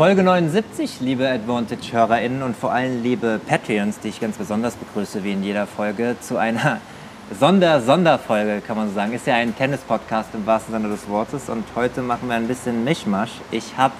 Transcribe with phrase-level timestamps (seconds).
[0.00, 5.32] Folge 79, liebe Advantage-HörerInnen und vor allem liebe Patreons, die ich ganz besonders begrüße, wie
[5.32, 6.80] in jeder Folge, zu einer
[7.38, 9.12] Sonder-Sonderfolge, kann man so sagen.
[9.12, 12.82] Ist ja ein Tennis-Podcast im wahrsten Sinne des Wortes und heute machen wir ein bisschen
[12.82, 13.42] Mischmasch.
[13.50, 13.92] Ich habe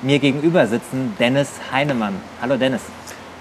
[0.00, 2.14] mir gegenüber sitzen Dennis Heinemann.
[2.40, 2.80] Hallo Dennis.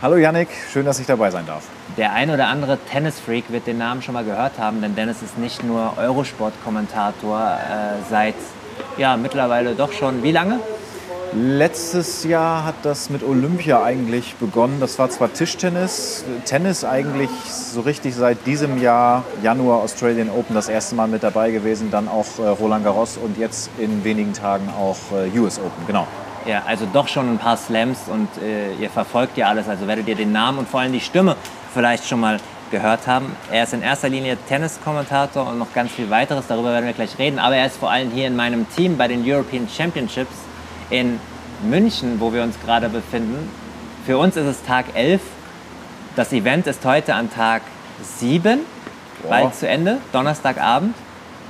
[0.01, 1.63] Hallo Yannick, schön, dass ich dabei sein darf.
[1.95, 5.37] Der ein oder andere Tennis-Freak wird den Namen schon mal gehört haben, denn Dennis ist
[5.37, 8.35] nicht nur Eurosport-Kommentator äh, seit
[8.97, 10.59] ja, mittlerweile doch schon wie lange?
[11.37, 14.79] Letztes Jahr hat das mit Olympia eigentlich begonnen.
[14.79, 20.69] Das war zwar Tischtennis, Tennis eigentlich so richtig seit diesem Jahr, Januar Australian Open, das
[20.69, 24.69] erste Mal mit dabei gewesen, dann auch äh, Roland Garros und jetzt in wenigen Tagen
[24.79, 26.07] auch äh, US Open, genau.
[26.45, 30.07] Ja, also doch schon ein paar Slams und äh, ihr verfolgt ja alles, also werdet
[30.07, 31.35] ihr den Namen und vor allem die Stimme
[31.73, 32.39] vielleicht schon mal
[32.71, 33.35] gehört haben.
[33.51, 37.19] Er ist in erster Linie Tenniskommentator und noch ganz viel weiteres, darüber werden wir gleich
[37.19, 40.45] reden, aber er ist vor allem hier in meinem Team bei den European Championships
[40.89, 41.19] in
[41.63, 43.49] München, wo wir uns gerade befinden.
[44.05, 45.21] Für uns ist es Tag 11.
[46.15, 47.61] Das Event ist heute an Tag
[48.01, 48.59] 7,
[49.21, 49.29] Boah.
[49.29, 50.95] bald zu Ende, Donnerstagabend.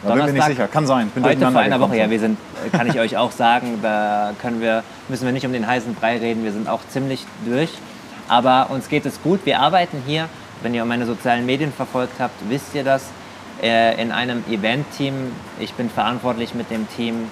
[0.03, 1.09] Da bin ich nicht sicher, kann sein.
[1.09, 2.37] Bin heute vor einer Woche, ja, wir sind,
[2.71, 6.17] kann ich euch auch sagen, da können wir, müssen wir nicht um den heißen Brei
[6.17, 7.71] reden, wir sind auch ziemlich durch.
[8.27, 9.41] Aber uns geht es gut.
[9.45, 10.29] Wir arbeiten hier,
[10.61, 13.09] wenn ihr meine sozialen Medien verfolgt habt, wisst ihr das,
[13.61, 15.13] äh, in einem Event-Team.
[15.59, 17.29] Ich bin verantwortlich mit dem Team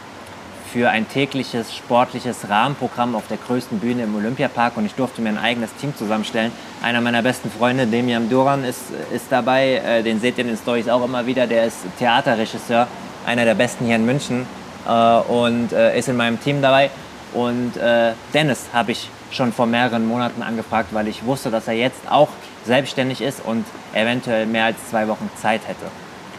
[0.73, 5.29] für ein tägliches sportliches Rahmenprogramm auf der größten Bühne im Olympiapark und ich durfte mir
[5.29, 6.51] ein eigenes Team zusammenstellen.
[6.81, 8.81] Einer meiner besten Freunde, Demian Duran, ist,
[9.13, 9.75] ist dabei.
[9.75, 11.45] Äh, den seht ihr in den Stories auch immer wieder.
[11.45, 12.87] Der ist Theaterregisseur,
[13.23, 14.47] einer der besten hier in München
[14.87, 16.89] äh, und äh, ist in meinem Team dabei.
[17.33, 17.73] Und
[18.31, 22.29] Dennis habe ich schon vor mehreren Monaten angefragt, weil ich wusste, dass er jetzt auch
[22.63, 25.87] selbstständig ist und eventuell mehr als zwei Wochen Zeit hätte.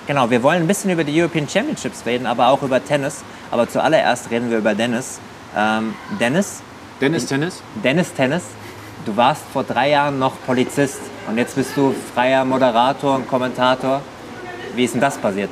[0.06, 3.24] Genau, wir wollen ein bisschen über die European Championships reden, aber auch über Tennis.
[3.50, 5.18] Aber zuallererst reden wir über Dennis.
[5.56, 6.62] Ähm, Dennis?
[7.00, 7.62] Dennis Tennis?
[7.82, 8.42] Dennis Tennis.
[9.06, 14.02] Du warst vor drei Jahren noch Polizist und jetzt bist du freier Moderator und Kommentator.
[14.74, 15.50] Wie ist denn das passiert?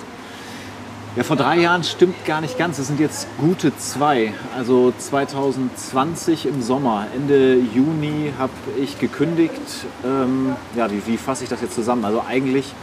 [1.17, 2.79] Ja, vor drei Jahren stimmt gar nicht ganz.
[2.79, 4.35] Es sind jetzt gute zwei.
[4.57, 9.61] Also 2020 im Sommer, Ende Juni habe ich gekündigt.
[10.05, 12.05] Ähm, ja, wie, wie fasse ich das jetzt zusammen?
[12.05, 12.75] Also eigentlich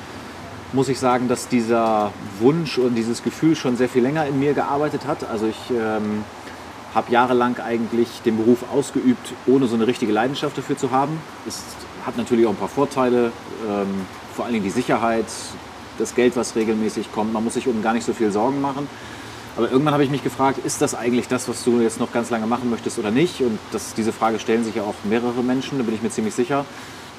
[0.74, 4.54] muss ich sagen, dass dieser Wunsch und dieses Gefühl schon sehr viel länger in mir
[4.54, 5.24] gearbeitet hat.
[5.30, 6.24] Also ich ähm,
[6.94, 11.20] habe jahrelang eigentlich den Beruf ausgeübt, ohne so eine richtige Leidenschaft dafür zu haben.
[11.48, 11.62] Es
[12.06, 13.32] hat natürlich auch ein paar Vorteile,
[13.68, 15.26] ähm, vor allen Dingen die Sicherheit,
[15.98, 17.34] das Geld, was regelmäßig kommt.
[17.34, 18.88] Man muss sich um gar nicht so viel Sorgen machen.
[19.58, 22.30] Aber irgendwann habe ich mich gefragt, ist das eigentlich das, was du jetzt noch ganz
[22.30, 23.42] lange machen möchtest oder nicht?
[23.42, 26.34] Und das, diese Frage stellen sich ja auch mehrere Menschen, da bin ich mir ziemlich
[26.34, 26.66] sicher.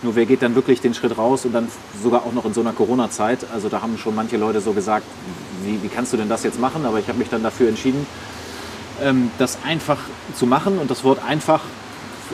[0.02, 1.68] Nur wer geht dann wirklich den Schritt raus und dann
[2.02, 3.40] sogar auch noch in so einer Corona-Zeit?
[3.52, 5.04] Also da haben schon manche Leute so gesagt,
[5.64, 6.86] wie, wie kannst du denn das jetzt machen?
[6.86, 8.06] Aber ich habe mich dann dafür entschieden,
[9.02, 9.98] ähm, das einfach
[10.34, 10.78] zu machen.
[10.78, 11.60] Und das Wort einfach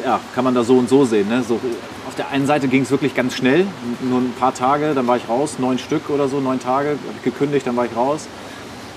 [0.04, 1.28] ja, kann man da so und so sehen.
[1.28, 1.42] Ne?
[1.42, 1.58] So,
[2.06, 3.66] auf der einen Seite ging es wirklich ganz schnell,
[4.02, 6.98] nur ein paar Tage, dann war ich raus, neun Stück oder so, neun Tage, habe
[7.16, 8.28] ich gekündigt, dann war ich raus.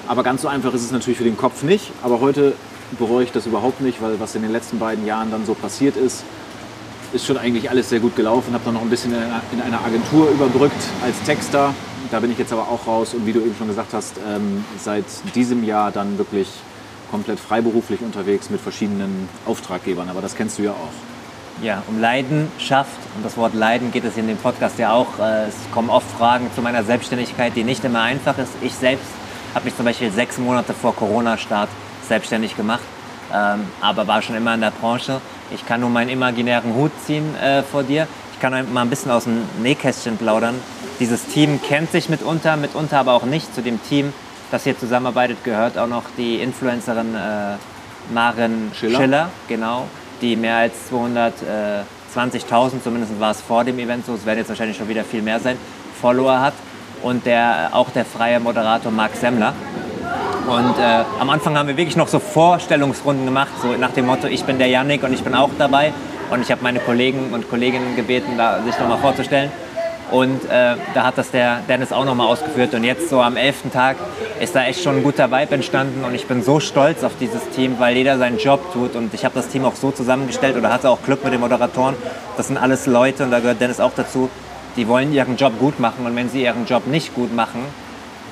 [0.08, 1.92] Aber ganz so einfach ist es natürlich für den Kopf nicht.
[2.02, 2.54] Aber heute
[2.98, 5.96] bereue ich das überhaupt nicht, weil was in den letzten beiden Jahren dann so passiert
[5.96, 6.24] ist,
[7.14, 8.54] ist schon eigentlich alles sehr gut gelaufen.
[8.54, 11.74] Habe dann noch ein bisschen in einer Agentur überbrückt als Texter.
[12.12, 14.64] Da bin ich jetzt aber auch raus und wie du eben schon gesagt hast, ähm,
[14.78, 15.06] seit
[15.36, 16.48] diesem Jahr dann wirklich
[17.12, 20.10] komplett freiberuflich unterwegs mit verschiedenen Auftraggebern.
[20.10, 21.64] Aber das kennst du ja auch.
[21.64, 25.20] Ja, um Leidenschaft und das Wort Leiden geht es in dem Podcast ja auch.
[25.20, 28.54] Äh, es kommen oft Fragen zu meiner Selbstständigkeit, die nicht immer einfach ist.
[28.62, 29.10] Ich selbst
[29.54, 31.70] habe mich zum Beispiel sechs Monate vor Corona-Start
[32.08, 32.84] selbstständig gemacht,
[33.34, 35.20] ähm, aber war schon immer in der Branche
[35.52, 38.08] ich kann nur meinen imaginären Hut ziehen äh, vor dir.
[38.34, 40.56] Ich kann mal ein bisschen aus dem Nähkästchen plaudern.
[41.00, 43.54] Dieses Team kennt sich mitunter, mitunter aber auch nicht.
[43.54, 44.14] Zu dem Team,
[44.52, 47.56] das hier zusammenarbeitet, gehört auch noch die Influencerin äh,
[48.14, 49.00] Maren Schiller.
[49.00, 49.88] Schiller, genau,
[50.22, 54.78] die mehr als 220.000, zumindest war es vor dem Event so, es werden jetzt wahrscheinlich
[54.78, 55.58] schon wieder viel mehr sein,
[56.02, 56.54] Follower hat.
[57.02, 59.54] Und der, auch der freie Moderator Marc Semmler.
[60.48, 64.28] Und äh, am Anfang haben wir wirklich noch so Vorstellungsrunden gemacht, so nach dem Motto,
[64.28, 65.94] ich bin der Yannick und ich bin auch dabei.
[66.32, 69.52] Und ich habe meine Kollegen und Kolleginnen gebeten, da, sich nochmal vorzustellen.
[70.12, 72.74] Und äh, da hat das der Dennis auch nochmal ausgeführt.
[72.74, 73.96] Und jetzt so am elften Tag
[74.40, 76.04] ist da echt schon ein guter Vibe entstanden.
[76.04, 78.96] Und ich bin so stolz auf dieses Team, weil jeder seinen Job tut.
[78.96, 81.96] Und ich habe das Team auch so zusammengestellt oder hatte auch Glück mit den Moderatoren.
[82.38, 84.30] Das sind alles Leute, und da gehört Dennis auch dazu,
[84.78, 86.06] die wollen ihren Job gut machen.
[86.06, 87.62] Und wenn sie ihren Job nicht gut machen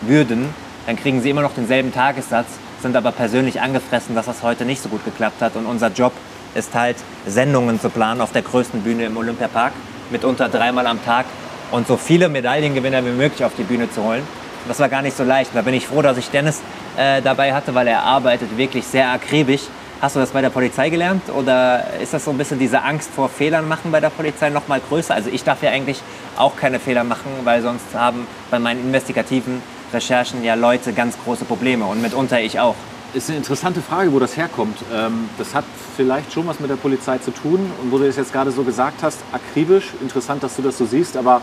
[0.01, 0.49] würden,
[0.87, 2.47] dann kriegen sie immer noch denselben Tagessatz,
[2.81, 5.55] sind aber persönlich angefressen, dass das heute nicht so gut geklappt hat.
[5.57, 6.13] Und unser Job
[6.55, 6.95] ist halt,
[7.27, 9.73] Sendungen zu planen auf der größten Bühne im Olympiapark,
[10.09, 11.25] mitunter dreimal am Tag
[11.71, 14.23] und so viele Medaillengewinner wie möglich auf die Bühne zu holen.
[14.69, 15.51] Das war gar nicht so leicht.
[15.53, 16.61] Da bin ich froh, dass ich Dennis
[16.95, 19.63] äh, dabei hatte, weil er arbeitet wirklich sehr akribisch.
[19.99, 23.09] Hast du das bei der Polizei gelernt oder ist das so ein bisschen diese Angst
[23.13, 25.13] vor Fehlern machen bei der Polizei noch mal größer?
[25.13, 26.01] Also ich darf ja eigentlich
[26.37, 29.61] auch keine Fehler machen, weil sonst haben bei meinen investigativen
[29.93, 32.75] Recherchen ja Leute ganz große Probleme und mitunter ich auch.
[33.13, 34.77] Ist eine interessante Frage, wo das herkommt.
[34.93, 35.63] Ähm, das hat
[35.95, 38.63] vielleicht schon was mit der Polizei zu tun und wo du es jetzt gerade so
[38.63, 39.93] gesagt hast, akribisch.
[40.01, 41.41] Interessant, dass du das so siehst, aber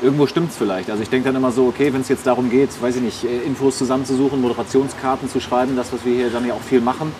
[0.00, 0.90] irgendwo stimmt es vielleicht.
[0.90, 3.24] Also ich denke dann immer so, okay, wenn es jetzt darum geht, weiß ich nicht,
[3.24, 7.12] äh, Infos zusammenzusuchen, Moderationskarten zu schreiben, das, was wir hier dann ja auch viel machen,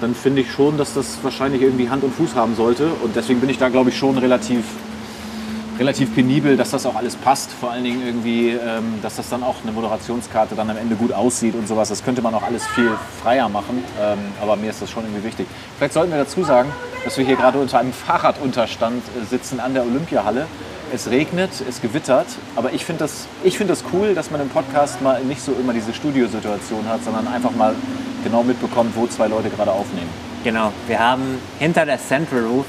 [0.00, 2.88] dann finde ich schon, dass das wahrscheinlich irgendwie Hand und Fuß haben sollte.
[3.02, 4.64] Und deswegen bin ich da, glaube ich, schon relativ,
[5.78, 7.50] relativ penibel, dass das auch alles passt.
[7.52, 11.12] Vor allen Dingen irgendwie, ähm, dass das dann auch eine Moderationskarte dann am Ende gut
[11.12, 11.88] aussieht und sowas.
[11.88, 12.90] Das könnte man auch alles viel
[13.22, 13.82] freier machen.
[14.00, 15.46] Ähm, aber mir ist das schon irgendwie wichtig.
[15.76, 16.70] Vielleicht sollten wir dazu sagen,
[17.04, 20.46] dass wir hier gerade unter einem Fahrradunterstand äh, sitzen an der Olympiahalle.
[20.94, 25.00] Es regnet, es gewittert, aber ich finde das, find das cool, dass man im Podcast
[25.00, 27.74] mal nicht so immer diese Studiosituation hat, sondern einfach mal
[28.22, 30.10] genau mitbekommt, wo zwei Leute gerade aufnehmen.
[30.44, 32.66] Genau, wir haben hinter der Central Roof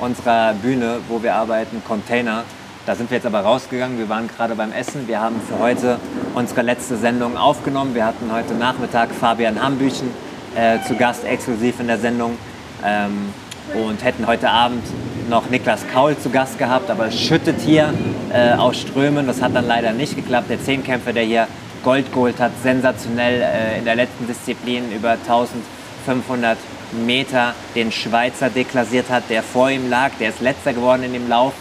[0.00, 2.44] unserer Bühne, wo wir arbeiten, Container.
[2.86, 3.98] Da sind wir jetzt aber rausgegangen.
[3.98, 5.06] Wir waren gerade beim Essen.
[5.06, 5.98] Wir haben für heute
[6.34, 7.94] unsere letzte Sendung aufgenommen.
[7.94, 10.10] Wir hatten heute Nachmittag Fabian Hambüchen
[10.56, 12.38] äh, zu Gast exklusiv in der Sendung
[12.84, 13.32] ähm,
[13.74, 14.82] und hätten heute Abend
[15.28, 17.92] noch Niklas Kaul zu Gast gehabt, aber es schüttet hier
[18.32, 19.26] äh, aus Strömen.
[19.26, 20.50] Das hat dann leider nicht geklappt.
[20.50, 21.46] Der Zehnkämpfer, der hier
[21.84, 26.58] Gold geholt hat, sensationell äh, in der letzten Disziplin über 1500
[26.92, 30.10] Meter den Schweizer deklassiert hat, der vor ihm lag.
[30.18, 31.52] Der ist letzter geworden in dem Lauf.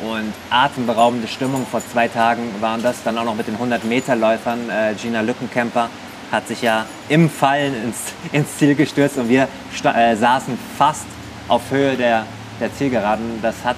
[0.00, 1.66] Und atemberaubende Stimmung.
[1.68, 4.70] Vor zwei Tagen waren das dann auch noch mit den 100-Meter-Läufern.
[4.70, 5.88] Äh, Gina Lückenkämper
[6.30, 9.48] hat sich ja im Fallen ins, ins Ziel gestürzt und wir
[9.84, 11.06] äh, saßen fast
[11.48, 12.26] auf Höhe der,
[12.60, 13.40] der Zielgeraden.
[13.42, 13.76] Das, hat,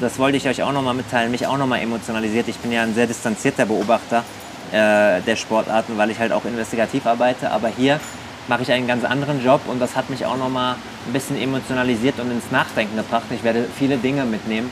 [0.00, 2.48] das wollte ich euch auch noch mal mitteilen, mich auch noch mal emotionalisiert.
[2.48, 4.24] Ich bin ja ein sehr distanzierter Beobachter
[4.72, 7.50] äh, der Sportarten, weil ich halt auch investigativ arbeite.
[7.50, 8.00] Aber hier
[8.48, 11.40] mache ich einen ganz anderen Job und das hat mich auch noch mal ein bisschen
[11.40, 13.24] emotionalisiert und ins Nachdenken gebracht.
[13.30, 14.70] Ich werde viele Dinge mitnehmen,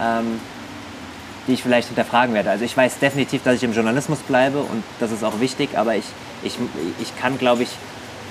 [0.00, 0.40] ähm,
[1.46, 2.50] die ich vielleicht hinterfragen werde.
[2.50, 5.96] Also ich weiß definitiv, dass ich im Journalismus bleibe und das ist auch wichtig, aber
[5.96, 6.06] ich,
[6.42, 6.56] ich,
[7.00, 7.70] ich kann, glaube ich,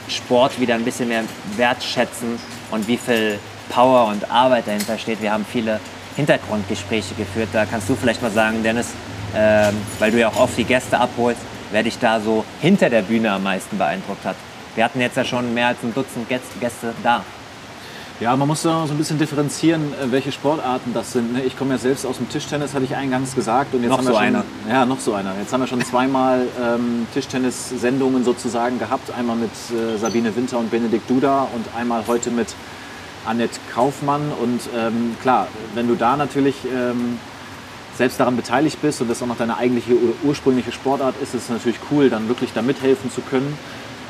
[0.09, 1.23] Sport wieder ein bisschen mehr
[1.55, 2.39] wertschätzen
[2.71, 3.39] und wie viel
[3.69, 5.21] Power und Arbeit dahinter steht.
[5.21, 5.79] Wir haben viele
[6.15, 7.49] Hintergrundgespräche geführt.
[7.53, 8.89] Da kannst du vielleicht mal sagen, Dennis,
[9.35, 11.41] ähm, weil du ja auch oft die Gäste abholst,
[11.71, 14.35] wer dich da so hinter der Bühne am meisten beeindruckt hat.
[14.75, 17.23] Wir hatten jetzt ja schon mehr als ein Dutzend Gäste da.
[18.19, 21.33] Ja, man muss da so ein bisschen differenzieren, äh, welche Sportarten das sind.
[21.33, 21.43] Ne?
[21.43, 23.73] Ich komme ja selbst aus dem Tischtennis, hatte ich eingangs gesagt.
[23.73, 24.45] Und jetzt noch haben wir so schon, einer.
[24.69, 25.33] Ja, noch so einer.
[25.39, 29.11] Jetzt haben wir schon zweimal ähm, Tischtennis-Sendungen sozusagen gehabt.
[29.17, 32.55] Einmal mit äh, Sabine Winter und Benedikt Duda und einmal heute mit
[33.25, 34.31] Annette Kaufmann.
[34.41, 37.19] Und ähm, klar, wenn du da natürlich ähm,
[37.97, 41.43] selbst daran beteiligt bist und das auch noch deine eigentliche oder ursprüngliche Sportart ist, ist
[41.43, 43.57] es natürlich cool, dann wirklich da mithelfen zu können,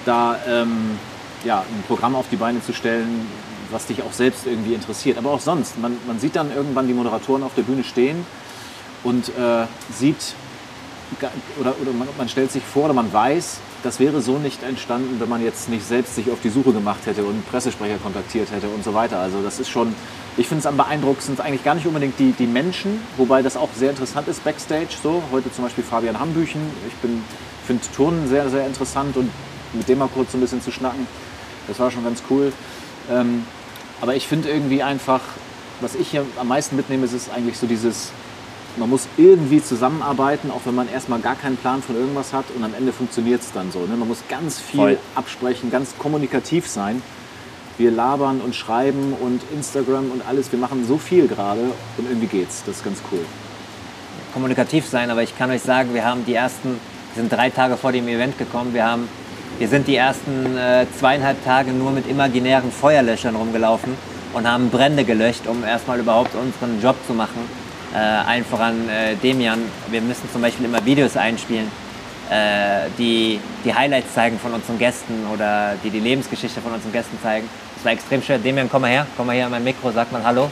[0.05, 0.97] da ähm,
[1.43, 3.27] ja, ein Programm auf die Beine zu stellen,
[3.71, 5.17] was dich auch selbst irgendwie interessiert.
[5.17, 8.25] Aber auch sonst, man, man sieht dann irgendwann die Moderatoren auf der Bühne stehen
[9.03, 10.35] und äh, sieht,
[11.59, 15.19] oder, oder man, man stellt sich vor oder man weiß, das wäre so nicht entstanden,
[15.19, 18.67] wenn man jetzt nicht selbst sich auf die Suche gemacht hätte und Pressesprecher kontaktiert hätte
[18.69, 19.19] und so weiter.
[19.19, 19.93] Also das ist schon,
[20.37, 23.69] ich finde es am beeindruckendsten eigentlich gar nicht unbedingt die, die Menschen, wobei das auch
[23.75, 24.87] sehr interessant ist backstage.
[25.01, 26.61] So heute zum Beispiel Fabian Hambüchen.
[26.87, 26.93] Ich
[27.65, 29.29] finde Turnen sehr, sehr interessant und
[29.73, 31.07] mit dem mal kurz so ein bisschen zu schnacken,
[31.67, 32.53] das war schon ganz cool.
[33.11, 33.45] Ähm,
[34.01, 35.21] aber ich finde irgendwie einfach,
[35.81, 38.11] was ich hier am meisten mitnehme, ist, ist eigentlich so dieses
[38.77, 42.63] man muss irgendwie zusammenarbeiten, auch wenn man erstmal gar keinen Plan von irgendwas hat und
[42.63, 43.79] am Ende funktioniert es dann so.
[43.79, 43.95] Ne?
[43.95, 44.97] Man muss ganz viel Voll.
[45.15, 47.01] absprechen, ganz kommunikativ sein.
[47.77, 50.51] Wir labern und schreiben und Instagram und alles.
[50.51, 51.61] Wir machen so viel gerade
[51.97, 52.63] und irgendwie geht's.
[52.65, 53.19] Das ist ganz cool.
[54.33, 56.79] Kommunikativ sein, aber ich kann euch sagen, wir haben die ersten,
[57.13, 58.73] wir sind drei Tage vor dem Event gekommen.
[58.73, 59.07] Wir, haben,
[59.59, 63.95] wir sind die ersten äh, zweieinhalb Tage nur mit imaginären Feuerlöschern rumgelaufen
[64.33, 67.47] und haben Brände gelöscht, um erstmal überhaupt unseren Job zu machen
[67.93, 71.67] äh, allen voran äh, Demian, wir müssen zum Beispiel immer Videos einspielen,
[72.29, 77.17] äh, die die Highlights zeigen von unseren Gästen oder die die Lebensgeschichte von unseren Gästen
[77.21, 77.47] zeigen.
[77.75, 78.39] Das war extrem schwer.
[78.39, 80.49] Demian, komm mal her, komm mal her an mein Mikro, sag mal Hallo.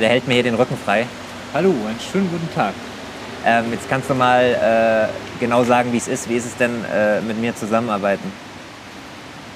[0.00, 1.06] Der hält mir hier den Rücken frei.
[1.52, 2.72] Hallo, einen schönen guten Tag.
[3.44, 4.44] Ähm, jetzt kannst du mal
[5.10, 6.28] äh, genau sagen, wie es ist.
[6.28, 8.30] Wie ist es denn, äh, mit mir zusammenarbeiten?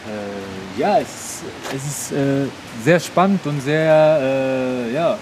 [0.06, 2.46] Äh, ja, es ist, es ist äh,
[2.84, 5.16] sehr spannend und sehr, äh, ja,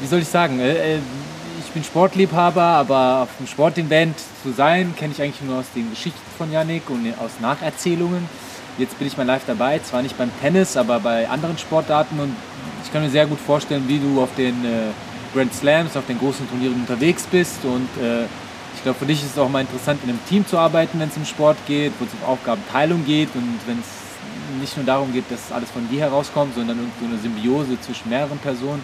[0.00, 5.12] wie soll ich sagen, äh, ich bin Sportliebhaber, aber auf einem Sportevent zu sein, kenne
[5.12, 8.28] ich eigentlich nur aus den Geschichten von Yannick und aus Nacherzählungen.
[8.78, 12.34] Jetzt bin ich mal live dabei, zwar nicht beim Tennis, aber bei anderen Sportarten und
[12.82, 14.64] ich kann mir sehr gut vorstellen, wie du auf den
[15.34, 17.88] Grand Slams, auf den großen Turnieren unterwegs bist und
[18.74, 21.08] Ich glaube, für dich ist es auch mal interessant, in einem Team zu arbeiten, wenn
[21.08, 23.86] es um Sport geht, wo es um Aufgabenteilung geht und wenn es
[24.58, 28.38] nicht nur darum geht, dass alles von dir herauskommt, sondern irgendwie eine Symbiose zwischen mehreren
[28.38, 28.82] Personen.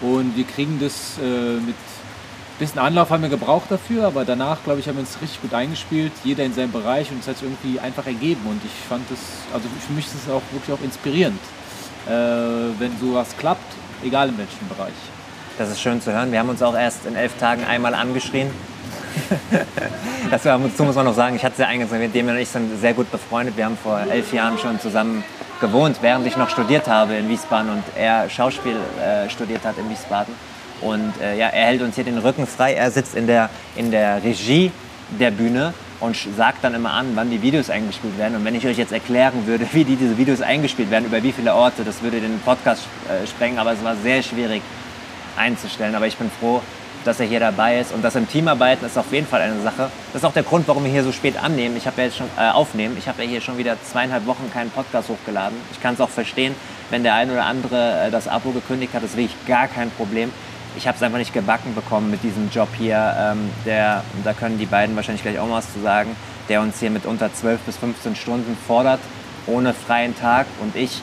[0.00, 4.64] Und wir kriegen das äh, mit ein bisschen Anlauf haben wir gebraucht dafür, aber danach,
[4.64, 7.36] glaube ich, haben wir uns richtig gut eingespielt, jeder in seinem Bereich und es hat
[7.36, 8.40] sich irgendwie einfach ergeben.
[8.46, 9.18] Und ich fand das,
[9.52, 11.40] also für mich ist es auch wirklich auch inspirierend,
[12.06, 12.10] äh,
[12.78, 14.94] wenn sowas klappt, egal in welchem Bereich.
[15.58, 16.32] Das ist schön zu hören.
[16.32, 18.50] Wir haben uns auch erst in elf Tagen einmal angeschrien.
[20.30, 20.50] Dazu
[20.84, 22.92] muss man noch sagen, ich hatte es ja eingangs erwähnt, Damien und ich sind sehr
[22.92, 23.56] gut befreundet.
[23.56, 25.24] Wir haben vor elf Jahren schon zusammen
[25.62, 29.88] gewohnt, während ich noch studiert habe in Wiesbaden und er Schauspiel äh, studiert hat in
[29.88, 30.34] Wiesbaden.
[30.82, 32.74] Und äh, ja, er hält uns hier den Rücken frei.
[32.74, 34.70] Er sitzt in der, in der Regie
[35.18, 38.36] der Bühne und sagt dann immer an, wann die Videos eingespielt werden.
[38.36, 41.32] Und wenn ich euch jetzt erklären würde, wie die, diese Videos eingespielt werden, über wie
[41.32, 43.58] viele Orte, das würde den Podcast äh, sprengen.
[43.58, 44.60] Aber es war sehr schwierig
[45.36, 45.94] einzustellen.
[45.94, 46.60] Aber ich bin froh,
[47.04, 47.92] dass er hier dabei ist.
[47.92, 49.90] Und das im Team arbeiten ist auf jeden Fall eine Sache.
[50.12, 51.76] Das ist auch der Grund, warum wir hier so spät annehmen.
[51.76, 52.96] Ich habe ja jetzt schon äh, aufnehmen.
[52.98, 55.56] Ich habe ja hier schon wieder zweieinhalb Wochen keinen Podcast hochgeladen.
[55.72, 56.54] Ich kann es auch verstehen,
[56.90, 59.02] wenn der ein oder andere äh, das Abo gekündigt hat.
[59.02, 60.32] Das ist wirklich gar kein Problem
[60.76, 63.14] ich habe es einfach nicht gebacken bekommen mit diesem Job hier.
[63.18, 66.14] Ähm, der, da können die beiden wahrscheinlich gleich auch mal was zu sagen,
[66.48, 69.00] der uns hier mit unter 12 bis 15 Stunden fordert,
[69.46, 70.46] ohne freien Tag.
[70.60, 71.02] Und ich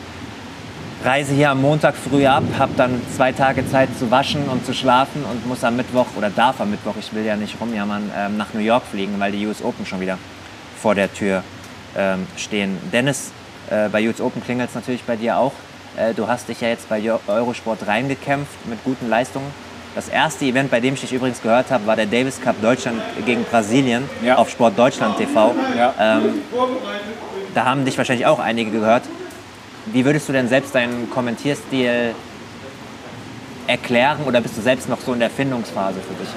[1.03, 4.73] reise hier am Montag früh ab, habe dann zwei Tage Zeit zu waschen und zu
[4.73, 8.37] schlafen und muss am Mittwoch oder darf am Mittwoch, ich will ja nicht rumjammern, ähm,
[8.37, 10.17] nach New York fliegen, weil die US Open schon wieder
[10.81, 11.43] vor der Tür
[11.97, 12.77] ähm, stehen.
[12.91, 13.31] Dennis,
[13.69, 15.53] äh, bei US Open klingelt es natürlich bei dir auch.
[15.97, 19.47] Äh, du hast dich ja jetzt bei Eurosport reingekämpft mit guten Leistungen.
[19.95, 22.99] Das erste Event, bei dem ich dich übrigens gehört habe, war der Davis Cup Deutschland
[23.25, 24.37] gegen Brasilien ja.
[24.37, 25.53] auf Sport Deutschland TV.
[25.77, 25.93] Ja.
[25.99, 26.41] Ähm,
[27.53, 29.03] da haben dich wahrscheinlich auch einige gehört.
[29.85, 32.15] Wie würdest du denn selbst deinen Kommentierstil
[33.67, 36.29] erklären oder bist du selbst noch so in der Findungsphase für dich?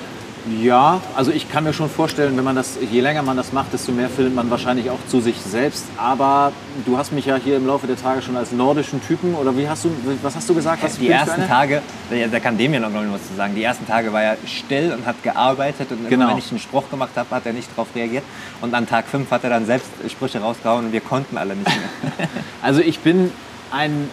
[0.63, 3.73] Ja, also ich kann mir schon vorstellen, wenn man das, je länger man das macht,
[3.73, 5.87] desto mehr findet man wahrscheinlich auch zu sich selbst.
[5.97, 6.53] Aber
[6.85, 9.69] du hast mich ja hier im Laufe der Tage schon als nordischen Typen oder wie
[9.69, 9.91] hast du,
[10.23, 10.85] was hast du gesagt?
[10.85, 11.83] Was die ersten Tage,
[12.31, 13.55] da kann dem ja noch was zu sagen.
[13.57, 16.25] Die ersten Tage war er still und hat gearbeitet und genau.
[16.25, 18.25] immer, wenn ich einen Spruch gemacht habe, hat er nicht darauf reagiert.
[18.61, 21.67] Und an Tag 5 hat er dann selbst Sprüche rausgehauen und wir konnten alle nicht
[21.67, 22.29] mehr.
[22.63, 23.33] also ich bin
[23.73, 24.09] ein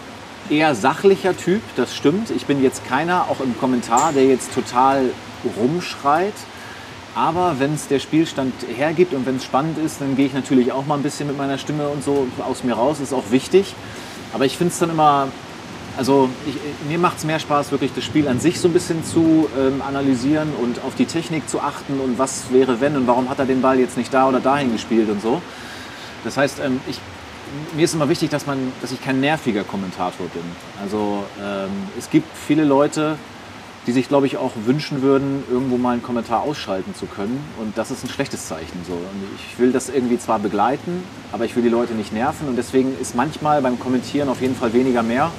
[0.50, 2.30] eher sachlicher Typ, das stimmt.
[2.30, 5.10] Ich bin jetzt keiner, auch im Kommentar, der jetzt total
[5.56, 6.34] rumschreit.
[7.14, 10.72] Aber wenn es der Spielstand hergibt und wenn es spannend ist, dann gehe ich natürlich
[10.72, 12.98] auch mal ein bisschen mit meiner Stimme und so aus mir raus.
[13.00, 13.74] Ist auch wichtig.
[14.32, 15.28] Aber ich finde es dann immer,
[15.96, 16.56] also ich,
[16.88, 19.80] mir macht es mehr Spaß, wirklich das Spiel an sich so ein bisschen zu ähm,
[19.86, 23.46] analysieren und auf die Technik zu achten und was wäre wenn und warum hat er
[23.46, 25.40] den Ball jetzt nicht da oder dahin gespielt und so.
[26.24, 26.98] Das heißt, ähm, ich,
[27.76, 30.42] mir ist immer wichtig, dass, man, dass ich kein nerviger Kommentator bin.
[30.82, 33.16] Also ähm, es gibt viele Leute,
[33.86, 37.38] die sich, glaube ich, auch wünschen würden, irgendwo mal einen Kommentar ausschalten zu können.
[37.60, 38.80] Und das ist ein schlechtes Zeichen.
[38.86, 38.94] So.
[38.94, 42.48] Und ich will das irgendwie zwar begleiten, aber ich will die Leute nicht nerven.
[42.48, 45.30] Und deswegen ist manchmal beim Kommentieren auf jeden Fall weniger mehr.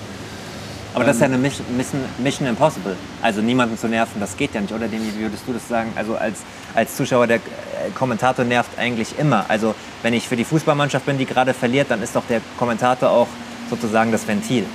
[0.93, 2.95] Aber das ist ja eine Mission Impossible.
[3.21, 4.89] Also niemanden zu nerven, das geht ja nicht, oder?
[4.89, 5.91] Wie würdest du das sagen?
[5.95, 6.39] Also als,
[6.73, 9.45] als Zuschauer, der äh, Kommentator nervt eigentlich immer.
[9.49, 13.09] Also wenn ich für die Fußballmannschaft bin, die gerade verliert, dann ist doch der Kommentator
[13.09, 13.27] auch
[13.69, 14.65] sozusagen das Ventil.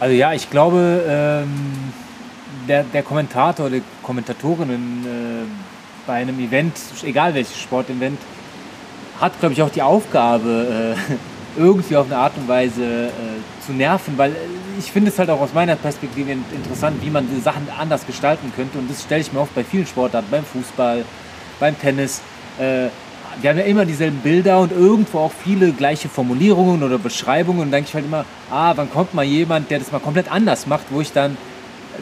[0.00, 1.92] Also ja, ich glaube, ähm
[2.68, 5.44] der, der Kommentator, die Kommentatorin in, äh,
[6.06, 8.18] bei einem Event, egal welches Sportevent,
[9.20, 11.14] hat, glaube ich, auch die Aufgabe, äh,
[11.60, 13.10] irgendwie auf eine Art und Weise äh,
[13.64, 14.34] zu nerven, weil
[14.78, 18.78] ich finde es halt auch aus meiner Perspektive interessant, wie man Sachen anders gestalten könnte.
[18.78, 21.04] Und das stelle ich mir oft bei vielen Sportarten, beim Fußball,
[21.60, 22.20] beim Tennis.
[22.58, 22.88] Äh,
[23.40, 27.60] wir haben ja immer dieselben Bilder und irgendwo auch viele gleiche Formulierungen oder Beschreibungen.
[27.60, 30.30] Und dann denke ich halt immer, ah, wann kommt mal jemand, der das mal komplett
[30.30, 31.36] anders macht, wo ich dann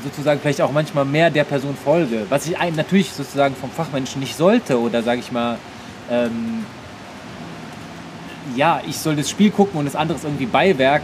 [0.02, 2.26] sozusagen vielleicht auch manchmal mehr der Person folge.
[2.28, 5.58] Was ich natürlich sozusagen vom Fachmenschen nicht sollte oder sage ich mal,
[6.10, 6.64] ähm,
[8.56, 11.02] ja, ich soll das Spiel gucken und das andere ist irgendwie Beiwerk.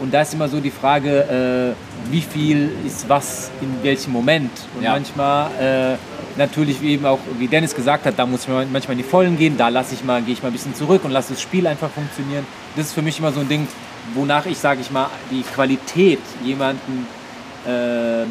[0.00, 4.50] Und da ist immer so die Frage, äh, wie viel ist was in welchem Moment.
[4.76, 4.92] Und ja.
[4.92, 5.96] manchmal äh,
[6.36, 9.36] natürlich, wie eben auch wie Dennis gesagt hat, da muss ich manchmal in die Vollen
[9.36, 11.66] gehen, da lasse ich mal, gehe ich mal ein bisschen zurück und lasse das Spiel
[11.66, 12.46] einfach funktionieren.
[12.76, 13.66] Das ist für mich immer so ein Ding,
[14.14, 17.06] wonach ich, sage ich mal, die Qualität jemanden
[17.66, 18.28] ähm,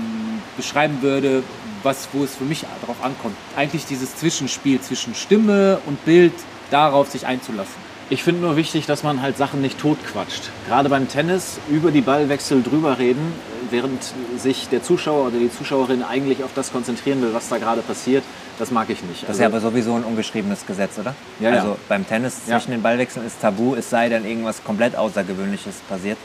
[0.55, 1.43] beschreiben würde,
[1.83, 3.35] was, wo es für mich darauf ankommt.
[3.55, 6.33] Eigentlich dieses Zwischenspiel zwischen Stimme und Bild,
[6.71, 7.87] darauf sich einzulassen.
[8.09, 10.49] Ich finde nur wichtig, dass man halt Sachen nicht totquatscht.
[10.67, 13.33] Gerade beim Tennis über die Ballwechsel drüber reden,
[13.69, 14.01] während
[14.37, 18.23] sich der Zuschauer oder die Zuschauerin eigentlich auf das konzentrieren will, was da gerade passiert.
[18.59, 19.23] Das mag ich nicht.
[19.23, 21.15] Das also, ist ja aber sowieso ein ungeschriebenes Gesetz, oder?
[21.41, 21.75] Ja, also ja.
[21.89, 22.77] beim Tennis zwischen ja.
[22.77, 26.17] den Ballwechseln ist tabu, es sei denn irgendwas komplett Außergewöhnliches passiert,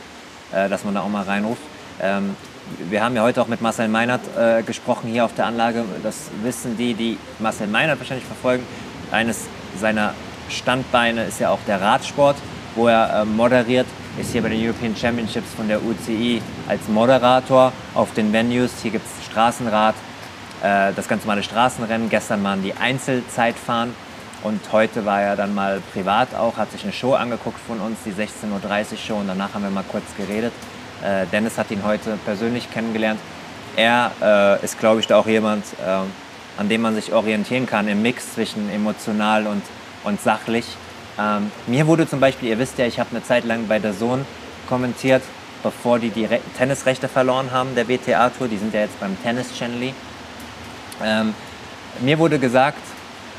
[0.53, 1.61] äh, dass man da auch mal reinruft.
[2.89, 5.83] Wir haben ja heute auch mit Marcel Meinert äh, gesprochen hier auf der Anlage.
[6.01, 8.63] Das wissen die, die Marcel Meinert wahrscheinlich verfolgen.
[9.11, 9.47] Eines
[9.79, 10.13] seiner
[10.49, 12.37] Standbeine ist ja auch der Radsport,
[12.75, 13.87] wo er äh, moderiert.
[14.17, 18.71] Ist hier bei den European Championships von der UCI als Moderator auf den Venues.
[18.81, 19.95] Hier gibt es Straßenrad,
[20.61, 22.09] äh, das ganz normale Straßenrennen.
[22.09, 23.93] Gestern waren die Einzelzeitfahren
[24.43, 27.97] und heute war er dann mal privat auch, hat sich eine Show angeguckt von uns,
[28.05, 30.53] die 16.30 Uhr Show und danach haben wir mal kurz geredet.
[31.03, 33.19] Äh, Dennis hat ihn heute persönlich kennengelernt.
[33.75, 37.87] Er äh, ist, glaube ich, da auch jemand, äh, an dem man sich orientieren kann
[37.87, 39.63] im Mix zwischen emotional und,
[40.03, 40.65] und sachlich.
[41.19, 43.93] Ähm, mir wurde zum Beispiel, ihr wisst ja, ich habe eine Zeit lang bei der
[43.93, 44.25] Sohn
[44.69, 45.23] kommentiert,
[45.61, 48.47] bevor die die Re Tennisrechte verloren haben, der WTA-Tour.
[48.47, 49.93] Die sind ja jetzt beim Tennis Channel.
[51.03, 51.33] Ähm,
[51.99, 52.81] mir wurde gesagt,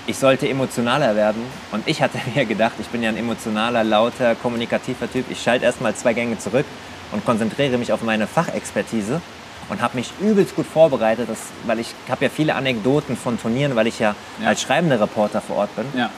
[0.07, 1.43] ich sollte emotionaler werden.
[1.73, 5.31] Und ich hatte mir gedacht, ich bin ja ein emotionaler, lauter, kommunikativer Typ.
[5.31, 6.67] Ich schalte erstmal zwei Gänge zurück
[7.13, 9.21] und konzentriere mich auf meine Fachexpertise
[9.69, 13.77] und habe mich übelst gut vorbereitet, das, weil ich habe ja viele Anekdoten von Turnieren,
[13.77, 14.49] weil ich ja, ja.
[14.49, 15.87] als schreibender Reporter vor Ort bin.
[15.97, 16.11] Ja.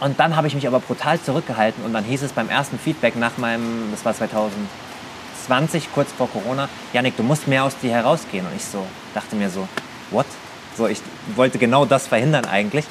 [0.00, 3.16] Und dann habe ich mich aber brutal zurückgehalten und dann hieß es beim ersten Feedback
[3.16, 8.46] nach meinem, das war 2020, kurz vor Corona, Janik, du musst mehr aus dir herausgehen.
[8.46, 9.66] Und ich so dachte mir so,
[10.10, 10.26] what?
[10.76, 11.00] So, ich
[11.34, 12.84] wollte genau das verhindern eigentlich.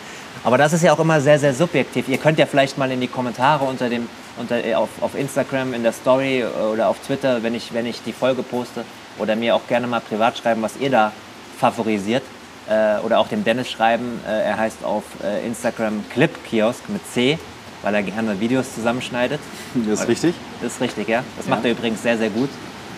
[0.47, 2.07] Aber das ist ja auch immer sehr, sehr subjektiv.
[2.07, 5.73] Ihr könnt ja vielleicht mal in die Kommentare unter dem, unter, äh, auf, auf Instagram,
[5.73, 8.85] in der Story oder auf Twitter, wenn ich, wenn ich die Folge poste,
[9.19, 11.11] oder mir auch gerne mal privat schreiben, was ihr da
[11.59, 12.23] favorisiert.
[12.69, 14.21] Äh, oder auch dem Dennis schreiben.
[14.25, 17.37] Äh, er heißt auf äh, Instagram Clip Kiosk mit C,
[17.81, 19.41] weil er gerne Videos zusammenschneidet.
[19.73, 20.33] Das ist richtig?
[20.61, 21.25] Das ist richtig, ja.
[21.35, 21.55] Das ja.
[21.55, 22.49] macht er übrigens sehr, sehr gut.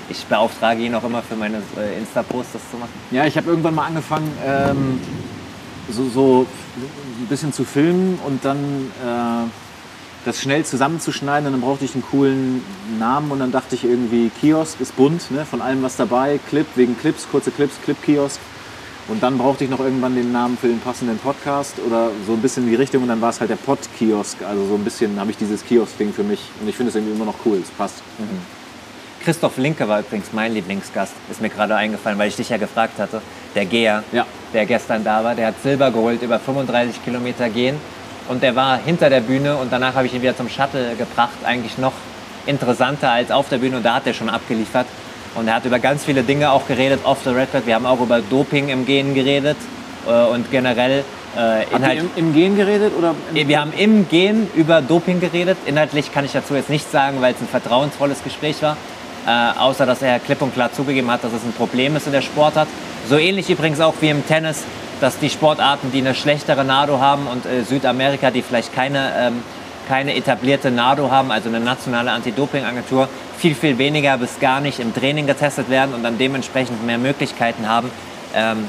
[0.07, 2.91] Ich beauftrage ihn auch immer für meine äh, Insta-Posts das zu machen.
[3.09, 5.01] Ja, ich habe irgendwann mal angefangen, ähm,
[5.91, 6.45] so, so
[7.21, 8.57] ein bisschen zu filmen und dann
[9.03, 9.49] äh,
[10.25, 11.47] das schnell zusammenzuschneiden.
[11.47, 12.63] Und dann brauchte ich einen coolen
[12.99, 16.39] Namen und dann dachte ich irgendwie, Kiosk ist bunt, ne, von allem was dabei.
[16.49, 18.39] Clip wegen Clips, kurze Clips, Clip-Kiosk.
[19.07, 22.41] Und dann brauchte ich noch irgendwann den Namen für den passenden Podcast oder so ein
[22.41, 24.43] bisschen in die Richtung und dann war es halt der Pod-Kiosk.
[24.43, 27.15] Also so ein bisschen habe ich dieses Kiosk-Ding für mich und ich finde es irgendwie
[27.15, 28.03] immer noch cool, es passt.
[28.19, 28.58] Mhm.
[29.23, 32.99] Christoph Linke war übrigens mein Lieblingsgast, ist mir gerade eingefallen, weil ich dich ja gefragt
[32.99, 33.21] hatte.
[33.55, 34.25] Der Geher, ja.
[34.53, 37.75] der gestern da war, der hat Silber geholt, über 35 Kilometer gehen.
[38.27, 41.37] Und der war hinter der Bühne und danach habe ich ihn wieder zum Shuttle gebracht.
[41.43, 41.93] Eigentlich noch
[42.45, 44.85] interessanter als auf der Bühne und da hat er schon abgeliefert.
[45.35, 47.65] Und er hat über ganz viele Dinge auch geredet, off the record.
[47.65, 49.57] Wir haben auch über Doping im Gehen geredet
[50.07, 51.03] äh, und generell
[51.37, 52.93] äh, Inhalt, im, im, Gehen geredet?
[52.97, 55.57] Oder wir haben im Gehen über Doping geredet.
[55.65, 58.77] Inhaltlich kann ich dazu jetzt nichts sagen, weil es ein vertrauensvolles Gespräch war.
[59.29, 62.13] Äh, außer dass er klipp und klar zugegeben hat, dass es ein Problem ist in
[62.13, 62.67] der Sportart.
[63.07, 64.63] So ähnlich übrigens auch wie im Tennis,
[65.01, 69.43] dass die Sportarten, die eine schlechtere NADO haben und äh, Südamerika, die vielleicht keine, ähm,
[69.87, 74.95] keine etablierte NADO haben, also eine nationale Anti-Doping-Agentur, viel, viel weniger bis gar nicht im
[74.95, 77.91] Training getestet werden und dann dementsprechend mehr Möglichkeiten haben,
[78.33, 78.67] ähm,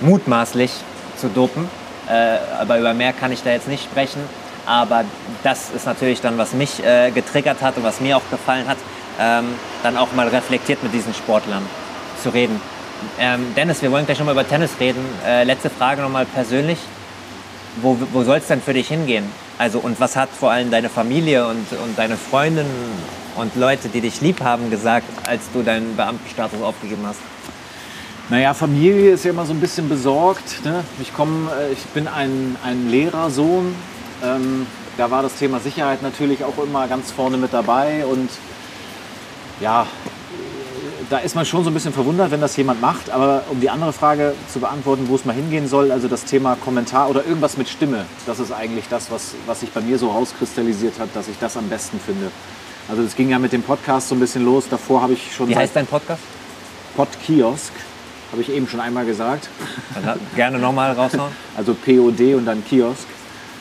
[0.00, 0.70] mutmaßlich
[1.16, 1.68] zu dopen.
[2.08, 4.20] Äh, aber über mehr kann ich da jetzt nicht sprechen.
[4.64, 5.04] Aber
[5.42, 8.76] das ist natürlich dann, was mich äh, getriggert hat und was mir auch gefallen hat,
[9.20, 9.46] ähm,
[9.82, 11.62] dann auch mal reflektiert mit diesen Sportlern
[12.22, 12.60] zu reden.
[13.18, 15.04] Ähm, Dennis, wir wollen gleich nochmal über Tennis reden.
[15.26, 16.78] Äh, letzte Frage nochmal persönlich.
[17.80, 19.24] Wo, wo soll es denn für dich hingehen?
[19.58, 22.70] Also, und was hat vor allem deine Familie und, und deine Freundinnen
[23.36, 27.18] und Leute, die dich lieb haben, gesagt, als du deinen Beamtenstatus aufgegeben hast?
[28.28, 30.64] Naja, Familie ist ja immer so ein bisschen besorgt.
[30.64, 30.84] Ne?
[31.00, 33.74] Ich, komm, äh, ich bin ein, ein Lehrersohn.
[34.24, 38.04] Ähm, da war das Thema Sicherheit natürlich auch immer ganz vorne mit dabei.
[38.06, 38.30] Und
[39.62, 39.86] ja,
[41.08, 43.10] da ist man schon so ein bisschen verwundert, wenn das jemand macht.
[43.10, 46.56] Aber um die andere Frage zu beantworten, wo es mal hingehen soll, also das Thema
[46.56, 50.10] Kommentar oder irgendwas mit Stimme, das ist eigentlich das, was, was sich bei mir so
[50.10, 52.30] rauskristallisiert hat, dass ich das am besten finde.
[52.88, 54.64] Also es ging ja mit dem Podcast so ein bisschen los.
[54.68, 55.48] Davor habe ich schon.
[55.48, 56.22] Wie heißt dein Podcast?
[56.96, 57.72] Podkiosk.
[58.32, 59.50] Habe ich eben schon einmal gesagt.
[59.94, 61.30] Dann gerne nochmal raushauen.
[61.56, 63.06] Also POD und dann Kiosk.